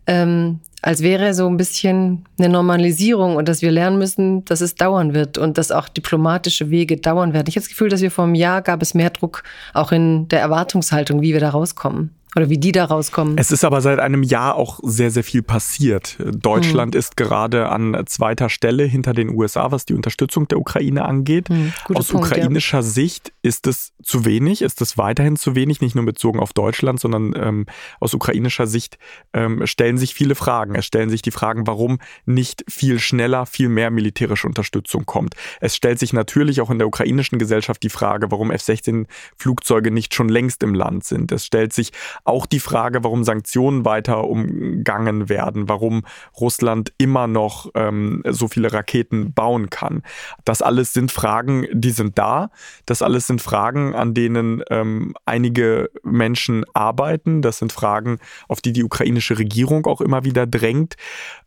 [0.06, 4.76] ähm, als wäre so ein bisschen eine Normalisierung und dass wir lernen müssen, dass es
[4.76, 7.46] dauern wird und dass auch diplomatische Wege dauern werden.
[7.48, 9.42] Ich habe das Gefühl, dass wir vor einem Jahr gab es mehr Druck
[9.74, 12.15] auch in der Erwartungshaltung, wie wir da rauskommen.
[12.34, 13.38] Oder wie die da rauskommen.
[13.38, 16.18] Es ist aber seit einem Jahr auch sehr, sehr viel passiert.
[16.18, 16.98] Deutschland mhm.
[16.98, 21.48] ist gerade an zweiter Stelle hinter den USA, was die Unterstützung der Ukraine angeht.
[21.48, 22.82] Mhm, Aus Punkt, ukrainischer ja.
[22.82, 27.00] Sicht ist es zu wenig, ist es weiterhin zu wenig, nicht nur bezogen auf Deutschland,
[27.00, 27.66] sondern ähm,
[28.00, 28.98] aus ukrainischer Sicht
[29.32, 30.74] ähm, stellen sich viele Fragen.
[30.74, 35.34] Es stellen sich die Fragen, warum nicht viel schneller, viel mehr militärische Unterstützung kommt.
[35.60, 40.28] Es stellt sich natürlich auch in der ukrainischen Gesellschaft die Frage, warum F-16-Flugzeuge nicht schon
[40.28, 41.32] längst im Land sind.
[41.32, 41.92] Es stellt sich
[42.24, 46.04] auch die Frage, warum Sanktionen weiter umgangen werden, warum
[46.40, 50.02] Russland immer noch ähm, so viele Raketen bauen kann.
[50.44, 52.50] Das alles sind Fragen, die sind da.
[52.86, 57.42] Das alles sind Fragen, an denen ähm, einige Menschen arbeiten.
[57.42, 60.96] Das sind Fragen, auf die die ukrainische Regierung auch immer wieder drängt.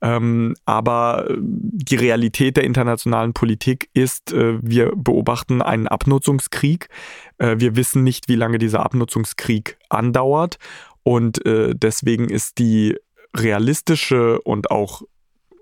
[0.02, 6.90] Ähm, aber die Realität der internationalen Politik ist, äh, wir beobachten einen Abnutzungskrieg.
[7.38, 10.59] Äh, wir wissen nicht, wie lange dieser Abnutzungskrieg andauert.
[11.04, 12.98] Und äh, deswegen ist die
[13.36, 15.04] realistische und auch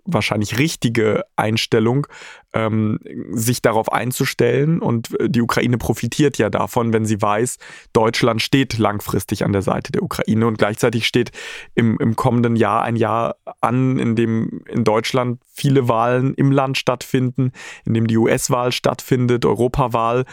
[0.08, 2.08] wahrscheinlich richtige Einstellung,
[2.54, 3.00] ähm,
[3.32, 4.80] sich darauf einzustellen.
[4.80, 7.58] Und äh, die Ukraine profitiert ja davon, wenn sie weiß,
[7.94, 10.48] Deutschland steht langfristig an der Seite der Ukraine.
[10.48, 11.32] Und gleichzeitig steht
[11.76, 16.78] im, im kommenden Jahr ein Jahr an, in dem in Deutschland viele Wahlen im Land
[16.78, 17.52] stattfinden,
[17.86, 20.26] in dem die US-Wahl stattfindet, Europawahl.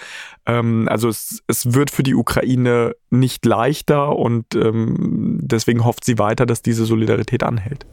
[0.47, 6.19] Ähm, also es, es wird für die Ukraine nicht leichter und ähm, deswegen hofft sie
[6.19, 7.87] weiter, dass diese Solidarität anhält.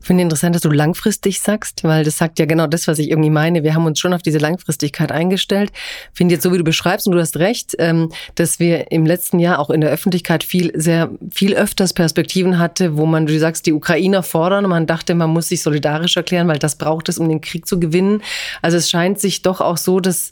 [0.00, 3.30] Finde interessant, dass du langfristig sagst, weil das sagt ja genau das, was ich irgendwie
[3.30, 3.62] meine.
[3.62, 5.72] Wir haben uns schon auf diese Langfristigkeit eingestellt.
[6.12, 9.38] Finde jetzt so, wie du beschreibst, und du hast recht, ähm, dass wir im letzten
[9.38, 13.66] Jahr auch in der Öffentlichkeit viel, sehr, viel öfters Perspektiven hatte, wo man, du sagst,
[13.66, 17.18] die Ukrainer fordern und man dachte, man muss sich solidarisch erklären, weil das braucht es,
[17.18, 18.22] um den Krieg zu gewinnen.
[18.62, 20.30] Also es scheint sich doch auch so, dass,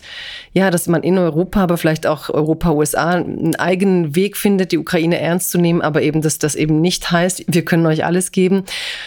[0.53, 4.79] ja, dass man in Europa, aber vielleicht auch Europa, USA einen eigenen Weg findet, die
[4.79, 8.33] Ukraine ernst zu nehmen, aber eben, dass das eben nicht heißt, wir können euch alles
[8.33, 8.65] geben.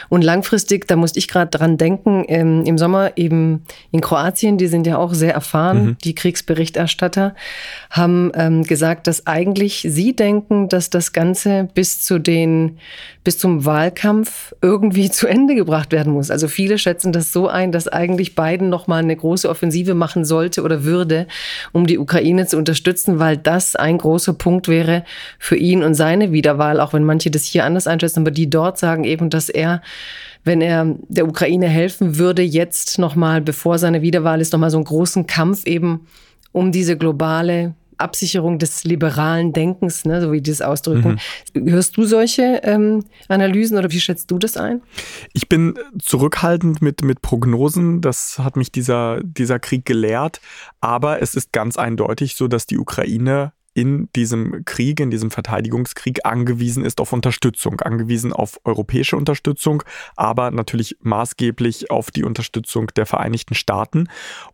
[0.09, 4.67] Und langfristig, da musste ich gerade dran denken, ähm, im Sommer eben in Kroatien, die
[4.67, 5.97] sind ja auch sehr erfahren, mhm.
[6.03, 7.35] die Kriegsberichterstatter,
[7.91, 12.79] haben ähm, gesagt, dass eigentlich sie denken, dass das Ganze bis zu den,
[13.23, 16.31] bis zum Wahlkampf irgendwie zu Ende gebracht werden muss.
[16.31, 20.63] Also viele schätzen das so ein, dass eigentlich Biden nochmal eine große Offensive machen sollte
[20.63, 21.27] oder würde,
[21.71, 25.03] um die Ukraine zu unterstützen, weil das ein großer Punkt wäre
[25.37, 28.79] für ihn und seine Wiederwahl, auch wenn manche das hier anders einschätzen, aber die dort
[28.79, 29.81] sagen eben, dass er
[30.45, 34.85] wenn er der Ukraine helfen würde, jetzt nochmal, bevor seine Wiederwahl ist, nochmal so einen
[34.85, 36.07] großen Kampf eben
[36.51, 41.19] um diese globale Absicherung des liberalen Denkens, ne, so wie die das ausdrücken.
[41.53, 41.69] Mhm.
[41.69, 44.81] Hörst du solche ähm, Analysen oder wie schätzt du das ein?
[45.33, 48.01] Ich bin zurückhaltend mit, mit Prognosen.
[48.01, 50.41] Das hat mich dieser, dieser Krieg gelehrt.
[50.81, 56.25] Aber es ist ganz eindeutig so, dass die Ukraine in diesem Krieg, in diesem Verteidigungskrieg
[56.25, 59.83] angewiesen ist auf Unterstützung, angewiesen auf europäische Unterstützung,
[60.15, 64.07] aber natürlich maßgeblich auf die Unterstützung der Vereinigten Staaten.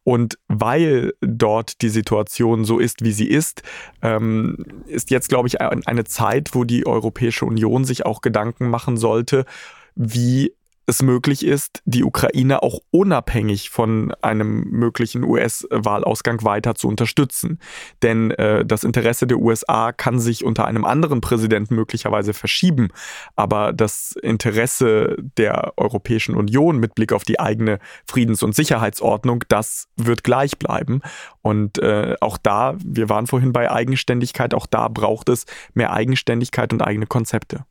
[0.03, 3.61] Und weil dort die Situation so ist, wie sie ist,
[4.01, 4.57] ähm,
[4.87, 9.45] ist jetzt, glaube ich, eine Zeit, wo die Europäische Union sich auch Gedanken machen sollte,
[9.93, 10.55] wie
[10.87, 17.59] es möglich ist, die Ukraine auch unabhängig von einem möglichen US-Wahlausgang weiter zu unterstützen.
[18.01, 22.89] Denn äh, das Interesse der USA kann sich unter einem anderen Präsidenten möglicherweise verschieben,
[23.35, 29.87] aber das Interesse der Europäischen Union mit Blick auf die eigene Friedens- und Sicherheitsordnung, das
[29.97, 31.01] wird gleich bleiben.
[31.41, 36.73] Und äh, auch da, wir waren vorhin bei Eigenständigkeit, auch da braucht es mehr Eigenständigkeit
[36.73, 37.65] und eigene Konzepte.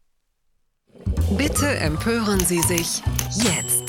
[1.36, 3.02] Bitte empören Sie sich
[3.34, 3.79] jetzt.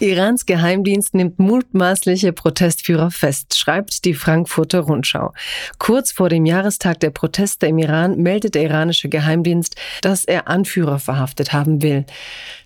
[0.00, 5.32] Irans Geheimdienst nimmt mutmaßliche Protestführer fest, schreibt die Frankfurter Rundschau.
[5.78, 10.98] Kurz vor dem Jahrestag der Proteste im Iran meldet der iranische Geheimdienst, dass er Anführer
[10.98, 12.06] verhaftet haben will.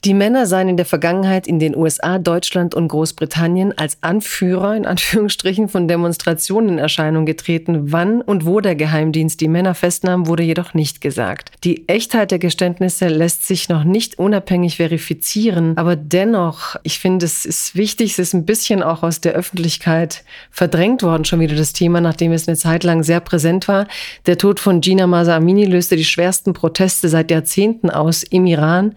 [0.06, 4.86] Die Männer seien in der Vergangenheit in den USA, Deutschland und Großbritannien als Anführer in
[4.86, 7.92] Anführungsstrichen von Demonstrationen in Erscheinung getreten.
[7.92, 11.50] Wann und wo der Geheimdienst die Männer festnahm, wurde jedoch nicht gesagt.
[11.64, 17.44] Die Echtheit der Geständnisse lässt sich noch nicht unabhängig verifizieren, aber dennoch, ich finde, es
[17.44, 21.72] ist wichtig, es ist ein bisschen auch aus der Öffentlichkeit verdrängt worden, schon wieder das
[21.72, 23.86] Thema, nachdem es eine Zeit lang sehr präsent war.
[24.26, 28.94] Der Tod von Gina Masa Amini löste die schwersten Proteste seit Jahrzehnten aus im Iran.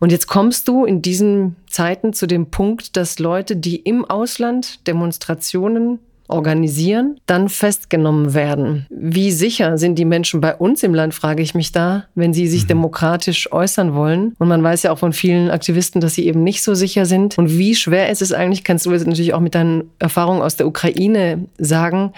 [0.00, 4.86] Und jetzt kommst du in diesen Zeiten zu dem Punkt, dass Leute, die im Ausland
[4.86, 5.98] Demonstrationen
[6.32, 8.86] organisieren, dann festgenommen werden.
[8.90, 12.48] Wie sicher sind die Menschen bei uns im Land, frage ich mich da, wenn sie
[12.48, 12.68] sich mhm.
[12.68, 14.34] demokratisch äußern wollen.
[14.38, 17.38] Und man weiß ja auch von vielen Aktivisten, dass sie eben nicht so sicher sind.
[17.38, 20.56] Und wie schwer ist es eigentlich, kannst du jetzt natürlich auch mit deinen Erfahrungen aus
[20.56, 22.12] der Ukraine sagen,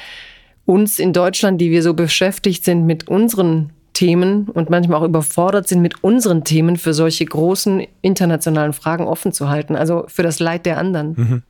[0.66, 5.68] uns in Deutschland, die wir so beschäftigt sind mit unseren Themen und manchmal auch überfordert
[5.68, 10.40] sind, mit unseren Themen für solche großen internationalen Fragen offen zu halten, also für das
[10.40, 11.14] Leid der anderen.
[11.16, 11.42] Mhm.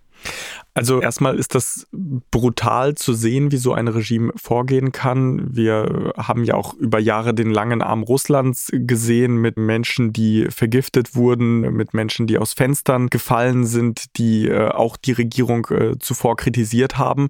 [0.76, 5.54] Also erstmal ist das brutal zu sehen, wie so ein Regime vorgehen kann.
[5.54, 11.14] Wir haben ja auch über Jahre den langen Arm Russlands gesehen mit Menschen, die vergiftet
[11.14, 16.36] wurden, mit Menschen, die aus Fenstern gefallen sind, die äh, auch die Regierung äh, zuvor
[16.36, 17.28] kritisiert haben.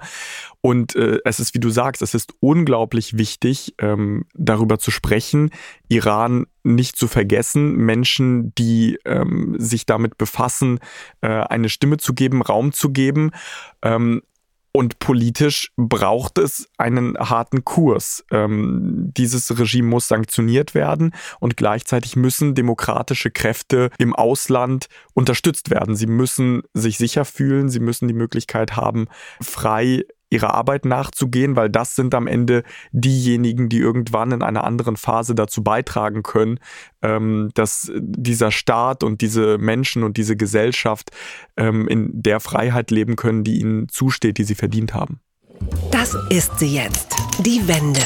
[0.63, 5.51] Und äh, es ist, wie du sagst, es ist unglaublich wichtig, ähm, darüber zu sprechen,
[5.89, 10.81] Iran nicht zu vergessen, Menschen, die ähm, sich damit befassen,
[11.21, 13.33] äh, eine Stimme zu geben, Raum zu geben.
[13.83, 14.23] Ähm,
[14.77, 18.25] und politisch braucht es einen harten Kurs.
[18.33, 25.95] Ähm, dieses Regime muss sanktioniert werden und gleichzeitig müssen demokratische Kräfte im Ausland unterstützt werden.
[25.95, 29.07] Sie müssen sich sicher fühlen, sie müssen die Möglichkeit haben,
[29.41, 30.03] frei
[30.35, 35.35] ihrer Arbeit nachzugehen, weil das sind am Ende diejenigen, die irgendwann in einer anderen Phase
[35.35, 36.59] dazu beitragen können,
[37.03, 41.11] ähm, dass dieser Staat und diese Menschen und diese Gesellschaft
[41.57, 45.21] ähm, in der Freiheit leben können, die ihnen zusteht, die sie verdient haben.
[45.91, 48.01] Das ist sie jetzt, die Wende.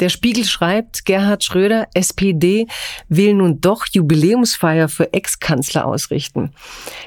[0.00, 2.66] Der Spiegel schreibt, Gerhard Schröder, SPD,
[3.08, 6.52] will nun doch Jubiläumsfeier für Ex-Kanzler ausrichten.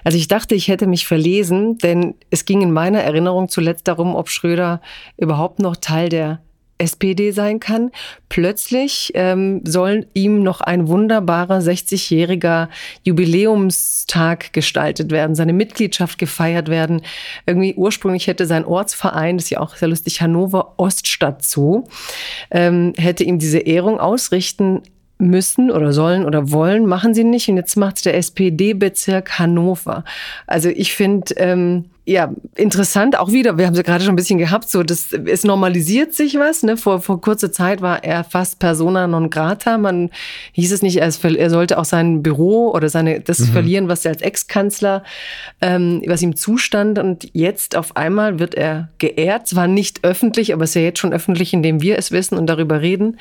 [0.03, 4.15] Also ich dachte, ich hätte mich verlesen, denn es ging in meiner Erinnerung zuletzt darum,
[4.15, 4.81] ob Schröder
[5.17, 6.41] überhaupt noch Teil der
[6.81, 7.91] SPD sein kann.
[8.27, 12.69] Plötzlich ähm, soll ihm noch ein wunderbarer 60-jähriger
[13.03, 17.01] Jubiläumstag gestaltet werden, seine Mitgliedschaft gefeiert werden.
[17.45, 21.83] Irgendwie ursprünglich hätte sein Ortsverein, das ist ja auch sehr lustig, Hannover Oststadt Zoo,
[22.49, 24.81] ähm, hätte ihm diese Ehrung ausrichten
[25.21, 27.47] müssen oder sollen oder wollen, machen sie nicht.
[27.49, 30.03] Und jetzt macht es der SPD-Bezirk Hannover.
[30.47, 34.39] Also ich finde, ähm, ja, interessant auch wieder, wir haben sie gerade schon ein bisschen
[34.39, 36.75] gehabt, so, das, es normalisiert sich was, ne?
[36.75, 39.77] Vor, vor kurzer Zeit war er fast persona non grata.
[39.77, 40.09] Man
[40.53, 43.45] hieß es nicht, er, er sollte auch sein Büro oder seine, das mhm.
[43.45, 45.03] verlieren, was er als Ex-Kanzler,
[45.61, 46.97] ähm, was ihm zustand.
[46.97, 50.99] Und jetzt auf einmal wird er geehrt, zwar nicht öffentlich, aber es ist ja jetzt
[50.99, 53.17] schon öffentlich, indem wir es wissen und darüber reden.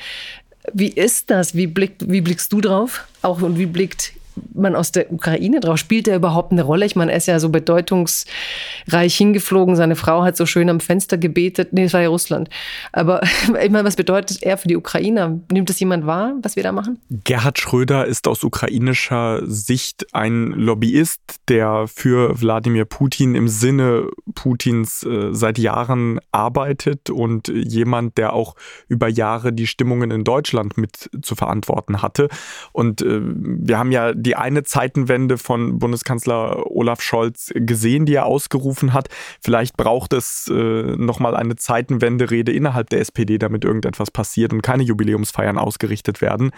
[0.73, 1.55] Wie ist das?
[1.55, 3.07] Wie, blickt, wie blickst du drauf?
[3.21, 4.13] Auch und wie blickt
[4.53, 5.77] man aus der Ukraine drauf?
[5.77, 6.85] Spielt der überhaupt eine Rolle?
[6.85, 9.75] Ich meine, er ist ja so bedeutungsreich hingeflogen.
[9.75, 11.73] Seine Frau hat so schön am Fenster gebetet.
[11.73, 12.49] Nee, es war ja Russland.
[12.91, 13.21] Aber
[13.63, 15.39] ich meine, was bedeutet er für die Ukrainer?
[15.51, 16.99] Nimmt das jemand wahr, was wir da machen?
[17.23, 25.03] Gerhard Schröder ist aus ukrainischer Sicht ein Lobbyist, der für Wladimir Putin im Sinne Putins
[25.03, 28.55] äh, seit Jahren arbeitet und jemand, der auch
[28.87, 32.29] über Jahre die Stimmungen in Deutschland mit zu verantworten hatte.
[32.71, 38.25] Und äh, wir haben ja die eine Zeitenwende von Bundeskanzler Olaf Scholz gesehen, die er
[38.25, 39.09] ausgerufen hat.
[39.41, 44.83] Vielleicht braucht es äh, nochmal eine Zeitenwende-Rede innerhalb der SPD, damit irgendetwas passiert und keine
[44.83, 46.51] Jubiläumsfeiern ausgerichtet werden.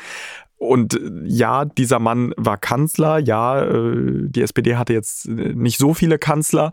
[0.57, 3.19] Und äh, ja, dieser Mann war Kanzler.
[3.19, 6.71] Ja, äh, die SPD hatte jetzt äh, nicht so viele Kanzler,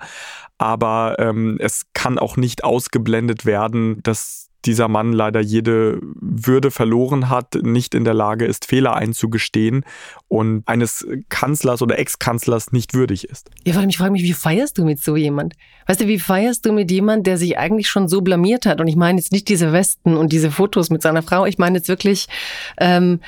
[0.59, 7.29] aber ähm, es kann auch nicht ausgeblendet werden, dass dieser Mann leider jede Würde verloren
[7.29, 9.85] hat, nicht in der Lage ist, Fehler einzugestehen
[10.29, 13.51] und eines Kanzlers oder Ex-Kanzlers nicht würdig ist.
[13.65, 15.55] Ja, vor ich frage mich, wie feierst du mit so jemand?
[15.87, 18.81] Weißt du, wie feierst du mit jemand, der sich eigentlich schon so blamiert hat?
[18.81, 21.79] Und ich meine jetzt nicht diese Westen und diese Fotos mit seiner Frau, ich meine
[21.79, 22.29] jetzt wirklich
[22.79, 23.21] ähm,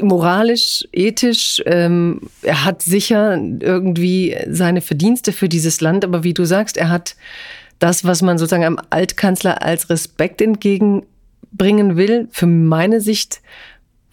[0.00, 1.62] moralisch, ethisch.
[1.66, 6.88] Ähm, er hat sicher irgendwie seine Verdienste für dieses Land, aber wie du sagst, er
[6.88, 7.16] hat
[7.78, 13.40] das, was man sozusagen einem Altkanzler als Respekt entgegenbringen will, für meine Sicht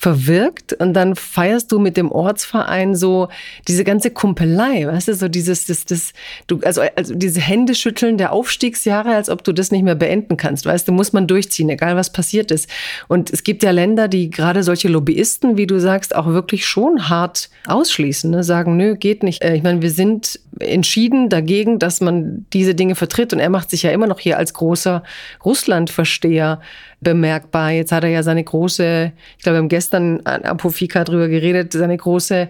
[0.03, 3.29] verwirkt und dann feierst du mit dem Ortsverein so
[3.69, 6.11] diese ganze Kumpelei, weißt du, so dieses, das, das,
[6.47, 10.65] du, also, also diese Händeschütteln der Aufstiegsjahre, als ob du das nicht mehr beenden kannst,
[10.65, 12.69] weißt du, muss man durchziehen, egal was passiert ist.
[13.07, 17.07] Und es gibt ja Länder, die gerade solche Lobbyisten, wie du sagst, auch wirklich schon
[17.07, 18.43] hart ausschließen, ne?
[18.43, 19.41] sagen, nö, geht nicht.
[19.41, 23.69] Äh, ich meine, wir sind entschieden dagegen, dass man diese Dinge vertritt und er macht
[23.69, 25.03] sich ja immer noch hier als großer
[25.45, 26.59] Russlandversteher
[27.03, 27.71] bemerkbar.
[27.71, 31.73] Jetzt hat er ja seine große, ich glaube, wir haben gestern an Apofika drüber geredet,
[31.73, 32.49] seine große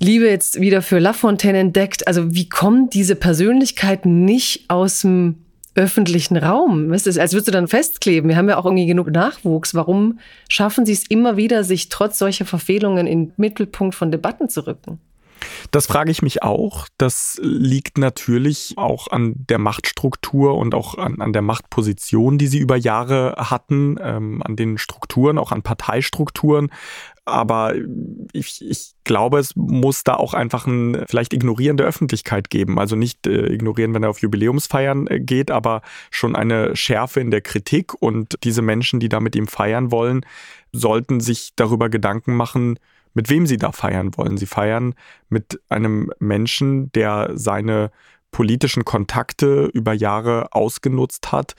[0.00, 2.06] Liebe jetzt wieder für Lafontaine entdeckt.
[2.06, 5.36] Also wie kommt diese Persönlichkeit nicht aus dem
[5.74, 6.90] öffentlichen Raum?
[6.90, 8.28] Weißt du, als würdest du dann festkleben.
[8.28, 9.74] Wir haben ja auch irgendwie genug Nachwuchs.
[9.74, 14.48] Warum schaffen sie es immer wieder, sich trotz solcher Verfehlungen in den Mittelpunkt von Debatten
[14.48, 15.00] zu rücken?
[15.70, 16.86] Das frage ich mich auch.
[16.98, 22.58] Das liegt natürlich auch an der Machtstruktur und auch an, an der Machtposition, die sie
[22.58, 26.70] über Jahre hatten, ähm, an den Strukturen, auch an Parteistrukturen.
[27.28, 27.74] Aber
[28.32, 32.78] ich, ich glaube, es muss da auch einfach ein vielleicht Ignorieren der Öffentlichkeit geben.
[32.78, 37.30] Also nicht äh, ignorieren, wenn er auf Jubiläumsfeiern äh, geht, aber schon eine Schärfe in
[37.30, 37.92] der Kritik.
[38.00, 40.24] Und diese Menschen, die da mit ihm feiern wollen,
[40.72, 42.78] sollten sich darüber Gedanken machen,
[43.14, 44.36] mit wem sie da feiern wollen.
[44.36, 44.94] Sie feiern
[45.28, 47.90] mit einem Menschen, der seine
[48.30, 51.54] politischen Kontakte über Jahre ausgenutzt hat,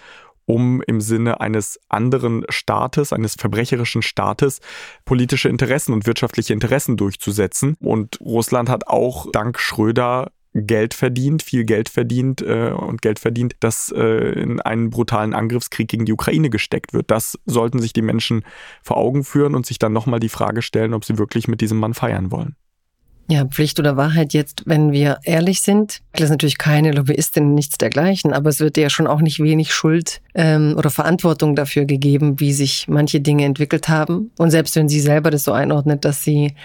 [0.45, 4.61] um im Sinne eines anderen Staates, eines verbrecherischen Staates,
[5.05, 7.75] politische Interessen und wirtschaftliche Interessen durchzusetzen.
[7.79, 13.55] Und Russland hat auch dank Schröder Geld verdient, viel Geld verdient äh, und Geld verdient,
[13.59, 17.11] das äh, in einen brutalen Angriffskrieg gegen die Ukraine gesteckt wird.
[17.11, 18.43] Das sollten sich die Menschen
[18.83, 21.79] vor Augen führen und sich dann nochmal die Frage stellen, ob sie wirklich mit diesem
[21.79, 22.55] Mann feiern wollen.
[23.31, 26.01] Ja, Pflicht oder Wahrheit jetzt, wenn wir ehrlich sind.
[26.13, 29.71] Das ist natürlich keine Lobbyistin, nichts dergleichen, aber es wird ja schon auch nicht wenig
[29.71, 34.31] Schuld ähm, oder Verantwortung dafür gegeben, wie sich manche Dinge entwickelt haben.
[34.39, 36.55] Und selbst wenn sie selber das so einordnet, dass sie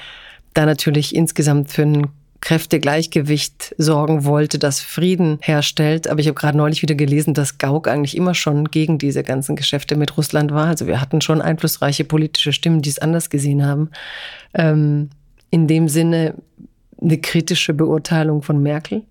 [0.54, 2.06] da natürlich insgesamt für einen
[2.44, 6.08] Kräftegleichgewicht sorgen wollte, das Frieden herstellt.
[6.08, 9.56] Aber ich habe gerade neulich wieder gelesen, dass Gauck eigentlich immer schon gegen diese ganzen
[9.56, 10.66] Geschäfte mit Russland war.
[10.66, 13.88] Also wir hatten schon einflussreiche politische Stimmen, die es anders gesehen haben.
[14.52, 15.08] Ähm,
[15.48, 16.34] in dem Sinne
[17.00, 19.04] eine kritische Beurteilung von Merkel.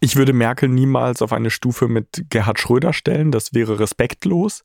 [0.00, 3.30] Ich würde Merkel niemals auf eine Stufe mit Gerhard Schröder stellen.
[3.30, 4.64] Das wäre respektlos.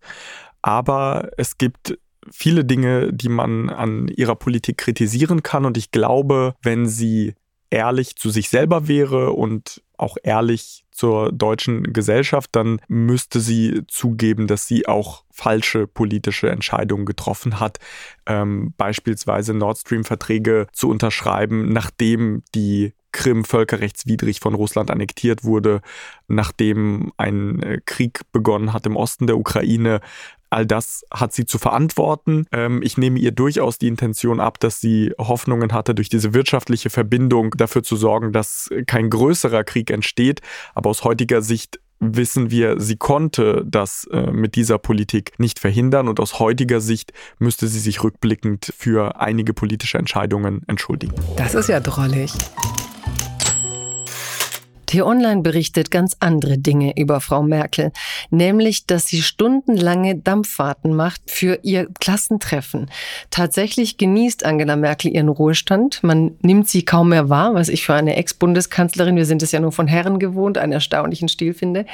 [0.63, 1.99] Aber es gibt
[2.31, 5.65] viele Dinge, die man an ihrer Politik kritisieren kann.
[5.65, 7.35] Und ich glaube, wenn sie
[7.69, 14.47] ehrlich zu sich selber wäre und auch ehrlich zur deutschen Gesellschaft, dann müsste sie zugeben,
[14.47, 17.79] dass sie auch falsche politische Entscheidungen getroffen hat,
[18.25, 25.81] ähm, beispielsweise Nord Stream-Verträge zu unterschreiben, nachdem die Krim völkerrechtswidrig von Russland annektiert wurde,
[26.27, 30.01] nachdem ein äh, Krieg begonnen hat im Osten der Ukraine.
[30.51, 32.45] All das hat sie zu verantworten.
[32.51, 36.91] Ähm, ich nehme ihr durchaus die Intention ab, dass sie Hoffnungen hatte, durch diese wirtschaftliche
[36.91, 40.41] Verbindung dafür zu sorgen, dass kein größerer Krieg entsteht.
[40.75, 46.07] Aber aus heutiger Sicht wissen wir, sie konnte das äh, mit dieser Politik nicht verhindern
[46.07, 51.15] und aus heutiger Sicht müsste sie sich rückblickend für einige politische Entscheidungen entschuldigen.
[51.35, 52.31] Das ist ja drollig.
[54.87, 57.91] T-Online berichtet ganz andere Dinge über Frau Merkel,
[58.29, 62.89] nämlich, dass sie stundenlange Dampffahrten macht für ihr Klassentreffen.
[63.29, 66.01] Tatsächlich genießt Angela Merkel ihren Ruhestand.
[66.03, 69.59] Man nimmt sie kaum mehr wahr, was ich für eine Ex-Bundeskanzlerin, wir sind es ja
[69.59, 71.85] nur von Herren gewohnt, einen erstaunlichen Stil finde.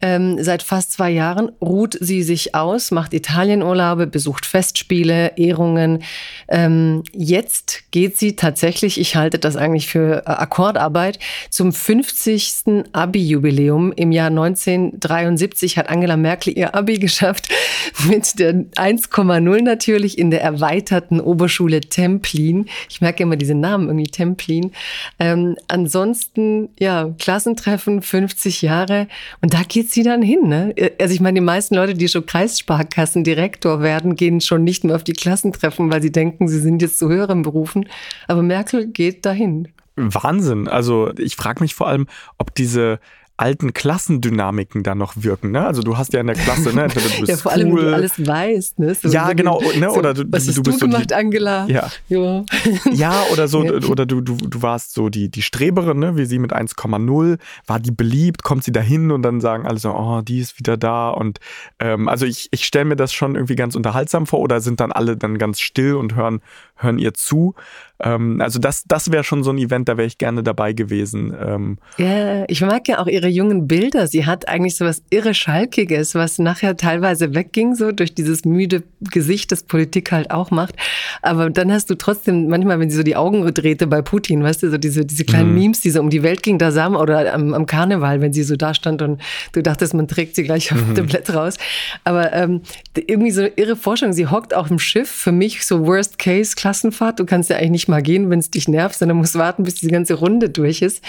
[0.00, 6.04] Ähm, seit fast zwei Jahren ruht sie sich aus, macht Italienurlaube, besucht Festspiele, Ehrungen.
[6.46, 11.18] Ähm, jetzt geht sie tatsächlich, ich halte das eigentlich für äh, Akkordarbeit,
[11.50, 12.84] zum 15 50.
[12.92, 17.48] Abi-Jubiläum im Jahr 1973 hat Angela Merkel ihr Abi geschafft
[18.08, 22.66] mit der 1,0 natürlich in der erweiterten Oberschule Templin.
[22.90, 24.72] Ich merke immer diesen Namen irgendwie Templin.
[25.18, 29.08] Ähm, ansonsten, ja, Klassentreffen, 50 Jahre
[29.40, 30.48] und da geht sie dann hin.
[30.48, 30.74] Ne?
[31.00, 35.04] Also ich meine, die meisten Leute, die schon Kreissparkassendirektor werden, gehen schon nicht mehr auf
[35.04, 37.88] die Klassentreffen, weil sie denken, sie sind jetzt zu höheren Berufen.
[38.28, 39.68] Aber Merkel geht dahin.
[40.00, 40.68] Wahnsinn.
[40.68, 42.06] Also ich frage mich vor allem,
[42.38, 43.00] ob diese
[43.40, 45.50] alten Klassendynamiken da noch wirken.
[45.50, 45.66] Ne?
[45.66, 46.88] Also du hast ja in der Klasse, ne?
[46.88, 47.78] Du bist ja, vor allem, cool.
[47.78, 48.78] wenn du alles weißt.
[48.78, 48.94] Ne?
[48.94, 49.62] So ja, genau.
[49.78, 49.90] Ne?
[49.90, 51.66] Oder du, was du, du bist du gemacht, so die, Angela?
[51.66, 51.88] Ja.
[52.08, 52.44] ja.
[52.92, 56.18] ja, oder so, oder du, du, du warst so die, die Streberin, ne?
[56.18, 57.38] wie sie mit 1,0.
[57.66, 58.42] War die beliebt?
[58.42, 61.08] Kommt sie da hin und dann sagen alle so, oh, die ist wieder da.
[61.08, 61.40] Und
[61.78, 64.92] ähm, also ich, ich stelle mir das schon irgendwie ganz unterhaltsam vor oder sind dann
[64.92, 66.42] alle dann ganz still und hören,
[66.82, 67.54] hören ihr zu.
[68.02, 71.34] Ähm, also das, das wäre schon so ein Event, da wäre ich gerne dabei gewesen.
[71.38, 74.06] Ähm, ja, ich mag ja auch ihre jungen Bilder.
[74.06, 78.82] Sie hat eigentlich so was irre Schalkiges, was nachher teilweise wegging, so durch dieses müde
[79.00, 80.74] Gesicht, das Politik halt auch macht.
[81.22, 84.62] Aber dann hast du trotzdem manchmal, wenn sie so die Augen drehte bei Putin, weißt
[84.62, 85.58] du, so diese, diese kleinen mhm.
[85.58, 88.32] Memes, die so um die Welt ging, da sah man, oder am, am Karneval, wenn
[88.32, 89.20] sie so da stand und
[89.52, 90.94] du dachtest, man trägt sie gleich auf mhm.
[90.94, 91.56] dem Blatt raus.
[92.04, 92.62] Aber ähm,
[92.94, 94.12] irgendwie so eine irre Forschung.
[94.12, 97.18] Sie hockt auf dem Schiff, für mich so Worst Case Klassenfahrt.
[97.18, 99.74] Du kannst ja eigentlich nicht mal gehen, wenn es dich nervt, sondern musst warten, bis
[99.74, 101.02] die ganze Runde durch ist.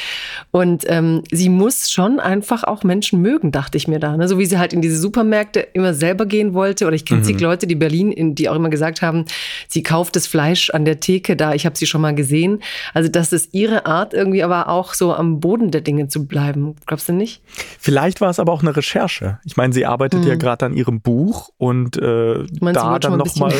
[0.49, 4.17] Und ähm, sie muss schon einfach auch Menschen mögen, dachte ich mir da.
[4.17, 4.27] Ne?
[4.27, 6.87] So wie sie halt in diese Supermärkte immer selber gehen wollte.
[6.87, 7.37] Oder ich kenne mhm.
[7.37, 9.25] Leute, die Berlin, in, die auch immer gesagt haben,
[9.67, 11.53] sie kauft das Fleisch an der Theke da.
[11.53, 12.63] Ich habe sie schon mal gesehen.
[12.95, 16.75] Also das ist ihre Art irgendwie, aber auch so am Boden der Dinge zu bleiben.
[16.87, 17.43] Glaubst du nicht?
[17.79, 19.39] Vielleicht war es aber auch eine Recherche.
[19.45, 20.27] Ich meine, sie arbeitet mhm.
[20.27, 23.53] ja gerade an ihrem Buch und äh, meinst, da dann nochmal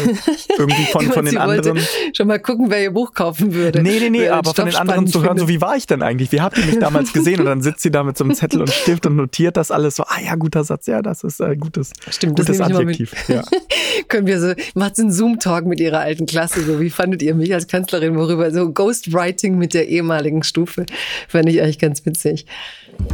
[0.58, 1.80] irgendwie von, von den anderen.
[2.16, 3.82] Schon mal gucken, wer ihr Buch kaufen würde.
[3.82, 6.32] Nee, nee, nee, aber von den anderen zu hören, so wie war ich denn eigentlich?
[6.32, 7.40] Wie habt ihr mich damals gesehen?
[7.40, 9.96] Und dann sitzt sie da mit so einem Zettel und Stift und notiert das alles
[9.96, 10.04] so.
[10.04, 13.14] Ah ja, guter Satz, ja, das ist ein gutes, Stimmt, gutes das Adjektiv.
[13.28, 13.44] Ja.
[14.08, 16.64] Können wir so, macht so einen Zoom-Talk mit ihrer alten Klasse.
[16.64, 18.16] So, wie fandet ihr mich als Kanzlerin?
[18.16, 18.52] Worüber?
[18.52, 20.86] So Ghostwriting mit der ehemaligen Stufe.
[21.28, 22.46] Fand ich eigentlich ganz witzig.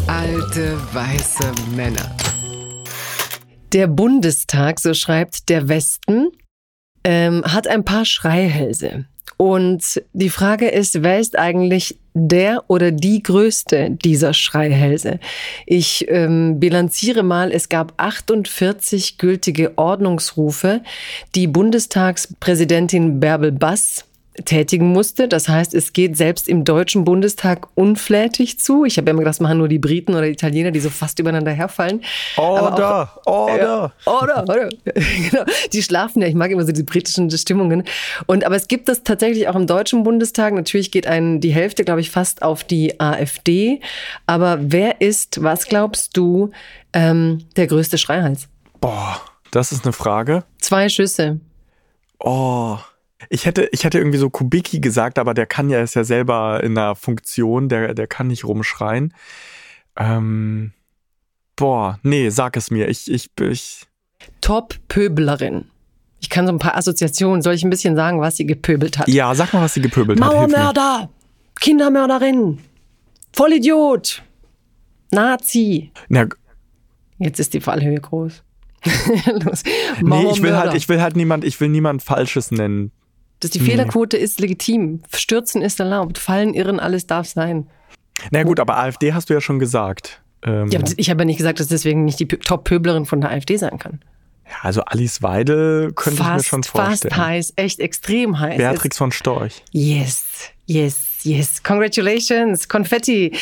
[0.08, 2.16] Alte weiße Männer.
[3.74, 6.30] Der Bundestag, so schreibt der Westen,
[7.04, 9.06] ähm, hat ein paar Schreihälse.
[9.38, 15.20] Und die Frage ist, wer ist eigentlich der oder die größte dieser Schreihälse?
[15.68, 20.82] Ich ähm, bilanziere mal, es gab 48 gültige Ordnungsrufe,
[21.36, 24.06] die Bundestagspräsidentin Bärbel Bass
[24.46, 25.28] tätigen musste.
[25.28, 28.86] Das heißt, es geht selbst im Deutschen Bundestag unflätig zu.
[28.86, 30.90] Ich habe ja immer gedacht, das machen nur die Briten oder die Italiener, die so
[30.90, 32.02] fast übereinander herfallen.
[32.38, 33.58] Order, auch, order.
[33.58, 34.70] Ja, order, order.
[35.30, 35.44] genau.
[35.74, 37.84] Die schlafen ja, ich mag immer so die britischen Stimmungen.
[38.26, 40.54] Und, aber es gibt das tatsächlich auch im Deutschen Bundestag.
[40.54, 43.82] Natürlich geht ein, die Hälfte, glaube ich, fast auf die AfD.
[44.26, 46.52] Aber wer ist, was glaubst du,
[46.94, 48.48] ähm, der größte Schreihals?
[48.80, 49.20] Boah,
[49.52, 50.44] das ist eine Frage.
[50.60, 51.40] Zwei Schüsse.
[52.20, 52.78] Oh,
[53.30, 56.64] ich hätte, ich hätte irgendwie so Kubicki gesagt, aber der kann ja, ist ja selber
[56.64, 59.14] in einer Funktion, der, der kann nicht rumschreien.
[59.96, 60.74] Ähm,
[61.56, 62.88] boah, nee, sag es mir.
[62.88, 63.88] Ich, ich, ich.
[64.42, 65.66] Top-Pöblerin.
[66.20, 69.08] Ich kann so ein paar Assoziationen, soll ich ein bisschen sagen, was sie gepöbelt hat?
[69.08, 70.28] Ja, sag mal, was sie gepöbelt hat.
[70.28, 71.10] Mauermörder,
[71.60, 72.60] Kindermörderin,
[73.34, 74.24] Vollidiot,
[75.12, 75.92] Nazi.
[76.10, 76.28] Na,
[77.20, 78.44] Jetzt ist die Fallhöhe groß.
[79.44, 79.64] Los.
[80.02, 82.92] Nee, ich will halt, ich will halt niemand, ich will niemand Falsches nennen.
[83.40, 85.02] Dass die Fehlerquote ist legitim.
[85.16, 86.18] Stürzen ist erlaubt.
[86.18, 87.68] Fallen, irren, alles darf sein.
[88.32, 90.22] Na gut, aber AfD hast du ja schon gesagt.
[90.44, 93.58] Ähm ja, ich habe ja nicht gesagt, dass deswegen nicht die Top-Pöblerin von der AfD
[93.58, 94.02] sein kann.
[94.46, 97.14] Ja, also Alice Weidel könnte fast, ich mir schon vorstellen.
[97.14, 98.58] Fast heiß, echt extrem heiß.
[98.58, 99.64] Beatrix von Storch.
[99.72, 100.26] Yes,
[100.66, 103.34] yes, Yes, congratulations, Konfetti.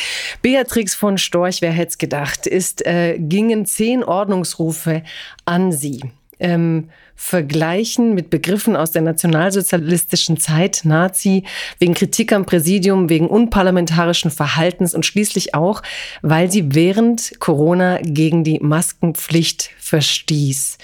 [0.42, 5.02] Beatrix von Storch, wer hätte es gedacht, ist, äh, gingen zehn Ordnungsrufe
[5.44, 6.00] an sie.
[6.40, 11.44] Ähm, vergleichen mit Begriffen aus der nationalsozialistischen Zeit, Nazi,
[11.78, 15.82] wegen Kritik am Präsidium, wegen unparlamentarischen Verhaltens und schließlich auch,
[16.22, 20.78] weil sie während Corona gegen die Maskenpflicht verstieß.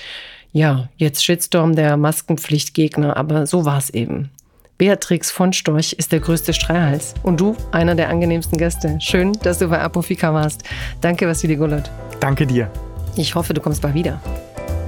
[0.52, 4.30] Ja, jetzt Shitstorm der Maskenpflichtgegner, aber so war es eben.
[4.78, 7.14] Beatrix von Storch ist der größte Streihals.
[7.22, 8.98] Und du, einer der angenehmsten Gäste.
[9.00, 10.64] Schön, dass du bei Apofika warst.
[11.00, 11.90] Danke, Vassili Gullert.
[12.18, 12.68] Danke dir.
[13.14, 14.20] Ich hoffe, du kommst bald wieder.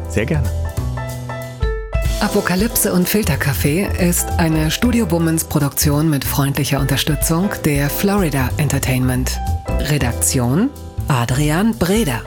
[0.09, 0.51] Sehr gerne.
[2.25, 9.39] Apokalypse und Filterkaffee ist eine Studio Bummens Produktion mit freundlicher Unterstützung der Florida Entertainment.
[9.91, 10.70] Redaktion
[11.07, 12.22] Adrian Breder.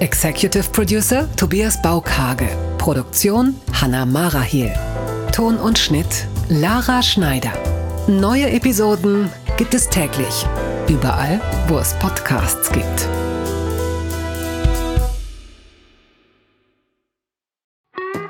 [0.00, 2.48] Executive Producer Tobias Baukage.
[2.78, 4.72] Produktion Hanna Marahiel.
[5.30, 7.52] Ton und Schnitt Lara Schneider.
[8.06, 9.28] Neue Episoden
[9.58, 10.46] gibt es täglich.
[10.88, 11.38] Überall,
[11.68, 13.08] wo es Podcasts gibt.